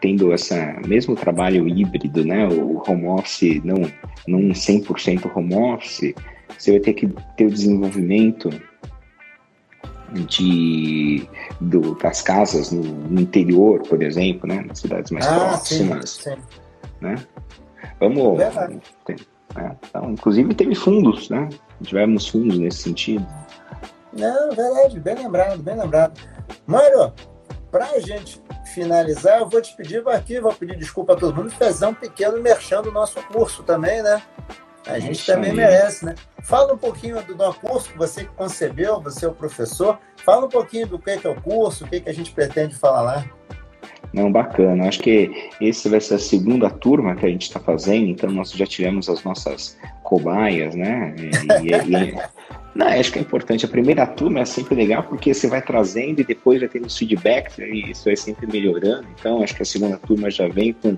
tendo 0.00 0.32
essa 0.32 0.56
mesmo 0.86 1.14
trabalho 1.14 1.68
híbrido, 1.68 2.24
né, 2.24 2.46
o 2.48 2.82
home 2.86 3.06
office 3.06 3.62
não 3.64 3.76
não 4.26 4.50
100% 4.50 5.30
home 5.34 5.54
office, 5.54 6.14
você 6.58 6.72
vai 6.72 6.80
ter 6.80 6.92
que 6.92 7.08
ter 7.36 7.46
o 7.46 7.50
desenvolvimento 7.50 8.50
de 10.12 11.28
do, 11.60 11.94
das 11.96 12.22
casas 12.22 12.70
no, 12.70 12.82
no, 12.82 13.20
interior, 13.20 13.82
por 13.82 14.02
exemplo, 14.02 14.48
né, 14.48 14.62
nas 14.66 14.80
cidades 14.80 15.10
mais 15.10 15.26
ah, 15.26 15.38
próximas, 15.38 16.10
sim, 16.10 16.30
sim. 16.30 16.36
né? 17.00 17.16
Vamos, 17.98 18.38
tem, 19.04 19.16
né? 19.54 19.76
então, 19.88 20.10
inclusive 20.10 20.54
teve 20.54 20.74
fundos, 20.74 21.30
né? 21.30 21.48
Tivemos 21.82 22.28
fundos 22.28 22.58
nesse 22.58 22.78
sentido. 22.78 23.26
Não, 24.12 24.50
verdade, 24.54 25.00
bem 25.00 25.14
lembrado, 25.14 25.62
bem 25.62 25.78
lembrado. 25.78 26.20
Mário, 26.66 27.12
para 27.70 27.86
a 27.86 28.00
gente 28.00 28.42
finalizar, 28.72 29.40
eu 29.40 29.48
vou 29.48 29.60
te 29.60 29.74
pedir 29.76 30.06
aqui, 30.08 30.40
vou 30.40 30.52
pedir 30.52 30.76
desculpa 30.76 31.14
a 31.14 31.16
todo 31.16 31.34
mundo, 31.34 31.50
fazer 31.50 31.86
um 31.86 31.94
pequeno 31.94 32.40
merchan 32.40 32.82
do 32.82 32.92
nosso 32.92 33.20
curso 33.28 33.62
também, 33.62 34.02
né? 34.02 34.22
A 34.86 34.98
gente 34.98 35.12
Isso 35.12 35.26
também 35.26 35.50
aí. 35.50 35.56
merece, 35.56 36.04
né? 36.04 36.14
Fala 36.42 36.74
um 36.74 36.78
pouquinho 36.78 37.22
do 37.22 37.36
nosso 37.36 37.60
curso, 37.60 37.90
você 37.96 38.24
que 38.24 38.30
concebeu, 38.30 39.00
você 39.00 39.26
é 39.26 39.28
o 39.28 39.34
professor. 39.34 39.98
Fala 40.24 40.46
um 40.46 40.48
pouquinho 40.48 40.86
do 40.86 40.98
que 40.98 41.10
é, 41.10 41.28
o 41.28 41.40
curso, 41.40 41.84
o 41.84 41.88
que, 41.88 41.96
é 41.96 42.00
que 42.00 42.10
a 42.10 42.14
gente 42.14 42.32
pretende 42.32 42.74
falar 42.74 43.02
lá. 43.02 43.24
Não, 44.12 44.30
bacana. 44.30 44.88
Acho 44.88 45.00
que 45.00 45.50
esse 45.60 45.88
vai 45.88 46.00
ser 46.00 46.14
a 46.14 46.18
segunda 46.18 46.68
turma 46.68 47.14
que 47.14 47.24
a 47.24 47.28
gente 47.28 47.42
está 47.42 47.58
fazendo, 47.58 48.08
então 48.08 48.30
nós 48.30 48.50
já 48.50 48.66
tivemos 48.66 49.08
as 49.08 49.22
nossas 49.24 49.78
cobaias, 50.02 50.74
né? 50.74 51.14
E, 51.16 51.68
e, 51.68 52.14
Acho 52.80 53.12
que 53.12 53.18
é 53.18 53.22
importante. 53.22 53.64
A 53.64 53.68
primeira 53.68 54.06
turma 54.06 54.40
é 54.40 54.44
sempre 54.44 54.74
legal 54.74 55.02
porque 55.02 55.34
você 55.34 55.46
vai 55.46 55.60
trazendo 55.60 56.20
e 56.20 56.24
depois 56.24 56.60
vai 56.60 56.68
tendo 56.68 56.86
os 56.86 56.96
feedbacks 56.96 57.58
e 57.58 57.90
isso 57.90 58.04
vai 58.04 58.16
sempre 58.16 58.46
melhorando. 58.46 59.06
Então, 59.18 59.42
acho 59.42 59.54
que 59.54 59.62
a 59.62 59.66
segunda 59.66 59.98
turma 59.98 60.30
já 60.30 60.48
vem 60.48 60.72
com 60.72 60.96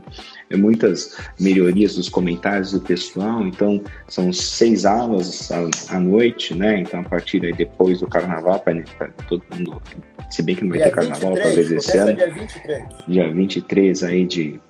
é, 0.51 0.57
muitas 0.57 1.17
melhorias 1.41 1.97
dos 1.97 2.09
comentários 2.09 2.73
do 2.73 2.81
pessoal. 2.81 3.45
Então, 3.47 3.83
são 4.07 4.33
seis 4.33 4.85
aulas 4.85 5.51
à, 5.91 5.99
noite, 5.99 6.55
né? 6.55 6.81
Então, 6.81 7.01
a 7.01 7.05
partir 7.05 7.45
aí 7.45 7.53
depois 7.53 8.01
do 8.01 8.07
carnaval, 8.07 8.61
para 8.61 9.09
todo 9.29 9.43
mundo. 9.55 9.83
Se 10.31 10.43
bem 10.43 10.55
que 10.55 10.63
não 10.63 10.71
vai 10.71 10.79
dia 10.79 10.91
ter 10.91 10.95
carnaval 10.95 11.35
talvez 11.35 11.73
esse 11.73 11.99
ano. 11.99 12.15
Dia 12.17 12.31
23. 12.31 12.85
Dia 13.09 13.33
23 13.33 14.03
aí 14.05 14.25
de, 14.25 14.61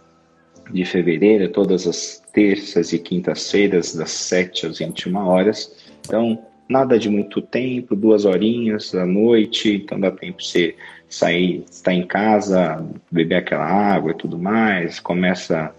de 0.71 0.85
fevereiro, 0.85 1.49
todas 1.51 1.87
as 1.87 2.23
terças 2.33 2.93
e 2.93 2.99
quintas-feiras, 2.99 3.95
das 3.95 4.11
7 4.11 4.67
às 4.67 4.79
21 4.79 5.17
horas. 5.17 5.71
Então, 6.07 6.39
nada 6.69 6.99
de 6.99 7.09
muito 7.09 7.43
tempo, 7.43 7.95
duas 7.95 8.25
horinhas 8.25 8.95
à 8.95 9.05
noite, 9.05 9.83
então 9.85 9.99
dá 9.99 10.11
tempo 10.11 10.39
de 10.39 10.49
você 10.49 10.75
sair, 11.09 11.65
estar 11.71 11.93
em 11.93 12.07
casa, 12.07 12.85
beber 13.11 13.37
aquela 13.37 13.67
água 13.67 14.13
e 14.13 14.15
tudo 14.15 14.39
mais, 14.39 14.99
começa 14.99 15.75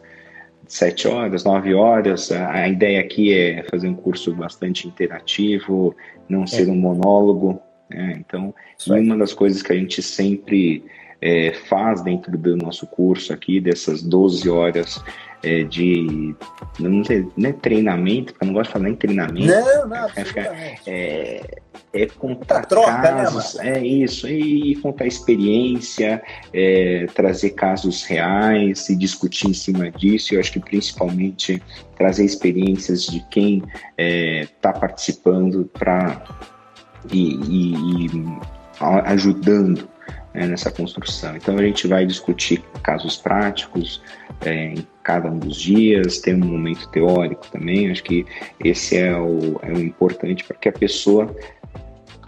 sete 0.68 1.08
horas, 1.08 1.44
nove 1.44 1.74
horas, 1.74 2.32
a 2.32 2.68
ideia 2.68 3.00
aqui 3.00 3.34
é 3.34 3.64
fazer 3.70 3.88
um 3.88 3.96
curso 3.96 4.34
bastante 4.34 4.88
interativo, 4.88 5.96
não 6.28 6.44
é. 6.44 6.48
ser 6.48 6.70
um 6.70 6.76
monólogo, 6.76 7.62
né? 7.90 8.18
então, 8.20 8.54
uma 8.88 9.18
das 9.18 9.34
coisas 9.34 9.62
que 9.62 9.72
a 9.72 9.76
gente 9.76 10.02
sempre 10.02 10.84
é, 11.22 11.54
faz 11.54 12.04
dentro 12.04 12.36
do 12.38 12.56
nosso 12.56 12.88
curso 12.88 13.34
aqui, 13.34 13.60
dessas 13.60 14.02
12 14.02 14.50
horas 14.50 15.04
é, 15.46 15.64
de 15.64 16.36
não, 16.80 17.04
sei, 17.04 17.28
não 17.38 17.50
é 17.50 17.54
treinamento, 17.54 18.34
porque 18.34 18.44
eu 18.44 18.48
não 18.48 18.54
gosto 18.56 18.70
de 18.70 18.74
falar 18.74 18.86
nem 18.86 18.96
treinamento. 18.96 19.46
Não, 19.46 19.88
não, 19.88 20.08
é, 20.08 20.76
é, 20.88 21.62
é 21.94 22.06
contar 22.08 22.66
troca, 22.66 22.92
né, 22.92 23.24
casos, 23.24 23.54
né, 23.56 23.78
é 23.78 23.86
isso, 23.86 24.28
e 24.28 24.76
contar 24.78 25.06
experiência, 25.06 26.22
é, 26.52 27.06
trazer 27.14 27.52
casos 27.52 28.04
reais 28.04 28.90
e 28.90 28.96
discutir 28.96 29.48
em 29.48 29.54
cima 29.54 29.92
disso. 29.92 30.34
Eu 30.34 30.40
acho 30.40 30.52
que 30.52 30.60
principalmente 30.60 31.62
trazer 31.96 32.26
experiências 32.26 33.04
de 33.06 33.24
quem 33.30 33.62
está 33.98 34.70
é, 34.70 34.80
participando 34.80 35.70
para 35.74 36.24
e, 37.12 37.36
e, 37.36 38.06
e 38.08 38.10
ajudando 39.06 39.88
né, 40.36 40.46
nessa 40.46 40.70
construção. 40.70 41.36
Então 41.38 41.58
a 41.58 41.62
gente 41.62 41.88
vai 41.88 42.06
discutir 42.06 42.62
casos 42.84 43.16
práticos 43.16 44.02
é, 44.42 44.74
em 44.74 44.88
cada 45.02 45.32
um 45.32 45.40
dos 45.40 45.56
dias, 45.56 46.20
tem 46.20 46.36
um 46.36 46.46
momento 46.46 46.88
teórico 46.90 47.48
também. 47.50 47.90
Acho 47.90 48.04
que 48.04 48.26
esse 48.64 48.98
é 48.98 49.18
o, 49.18 49.58
é 49.62 49.72
o 49.72 49.80
importante 49.80 50.44
para 50.44 50.58
que 50.58 50.68
a 50.68 50.74
pessoa 50.74 51.34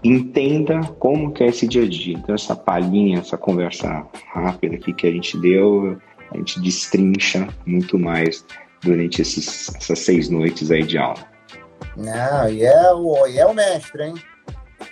entenda 0.02 0.80
como 0.98 1.32
que 1.32 1.44
é 1.44 1.48
esse 1.48 1.68
dia 1.68 1.82
a 1.82 1.88
dia. 1.88 2.14
Então 2.14 2.34
essa 2.34 2.56
palhinha, 2.56 3.18
essa 3.18 3.36
conversa 3.36 4.06
rápida 4.32 4.76
aqui 4.76 4.92
que 4.92 5.06
a 5.06 5.12
gente 5.12 5.38
deu, 5.38 5.98
a 6.32 6.36
gente 6.38 6.60
destrincha 6.60 7.46
muito 7.66 7.98
mais 7.98 8.44
durante 8.80 9.20
esses, 9.20 9.74
essas 9.74 9.98
seis 9.98 10.30
noites 10.30 10.70
aí 10.70 10.82
de 10.82 10.96
aula. 10.96 11.26
Não, 11.96 12.48
e 12.48 12.64
é 12.64 12.92
o, 12.92 13.26
e 13.26 13.38
é 13.38 13.44
o 13.44 13.52
mestre, 13.52 14.04
hein? 14.04 14.14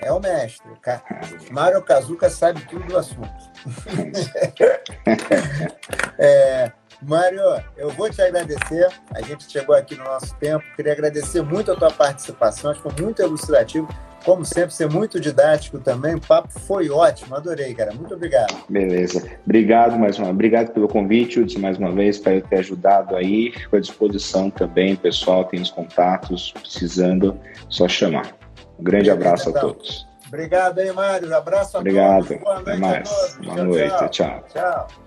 É 0.01 0.13
o 0.13 0.21
mestre. 0.21 0.69
O 0.71 1.55
Mário 1.55 1.83
Kazuka 1.83 2.29
sabe 2.29 2.61
tudo 2.67 2.87
do 2.87 2.99
assunto. 2.99 3.31
é, 6.19 6.73
Mário, 7.03 7.43
eu 7.77 7.91
vou 7.91 8.11
te 8.11 8.23
agradecer. 8.23 8.89
A 9.15 9.21
gente 9.23 9.51
chegou 9.51 9.75
aqui 9.75 9.97
no 9.97 10.05
nosso 10.05 10.35
tempo. 10.37 10.65
Queria 10.75 10.93
agradecer 10.93 11.43
muito 11.43 11.73
a 11.73 11.77
tua 11.77 11.91
participação. 11.91 12.71
Acho 12.71 12.83
que 12.83 12.91
foi 12.91 13.03
muito 13.03 13.23
elucidativo. 13.23 13.89
Como 14.25 14.45
sempre, 14.45 14.75
ser 14.75 14.91
muito 14.91 15.21
didático 15.21 15.79
também. 15.79 16.17
O 16.17 16.21
papo 16.21 16.49
foi 16.59 16.91
ótimo. 16.91 17.37
Adorei, 17.37 17.73
cara. 17.75 17.95
Muito 17.95 18.15
obrigado. 18.15 18.57
Beleza. 18.69 19.23
Obrigado 19.45 19.97
mais 19.97 20.19
uma 20.19 20.31
Obrigado 20.31 20.73
pelo 20.73 20.89
convite, 20.89 21.39
Hudson, 21.39 21.61
mais 21.61 21.79
uma 21.79 21.93
vez, 21.93 22.19
para 22.19 22.41
ter 22.41 22.59
ajudado 22.59 23.15
aí. 23.15 23.53
Fico 23.53 23.77
à 23.77 23.81
disposição 23.81 24.51
também. 24.51 24.97
pessoal 24.97 25.45
tem 25.45 25.61
os 25.61 25.71
contatos. 25.71 26.53
Precisando, 26.53 27.39
só 27.69 27.87
chamar. 27.87 28.35
Um 28.79 28.85
grande 28.85 29.11
abraço 29.11 29.51
então. 29.51 29.71
a 29.71 29.75
todos. 29.75 30.07
Obrigado 30.29 30.79
aí, 30.79 30.93
Mário. 30.93 31.35
Abraço 31.35 31.77
a 31.77 31.81
Obrigado. 31.81 32.27
todos. 32.27 32.43
Boa 32.43 32.55
noite 32.57 32.71
Até 32.71 32.77
mais. 32.79 33.39
Boa 33.43 33.65
noite. 33.65 33.89
tchau. 33.89 34.09
tchau. 34.09 34.45
tchau. 34.53 35.06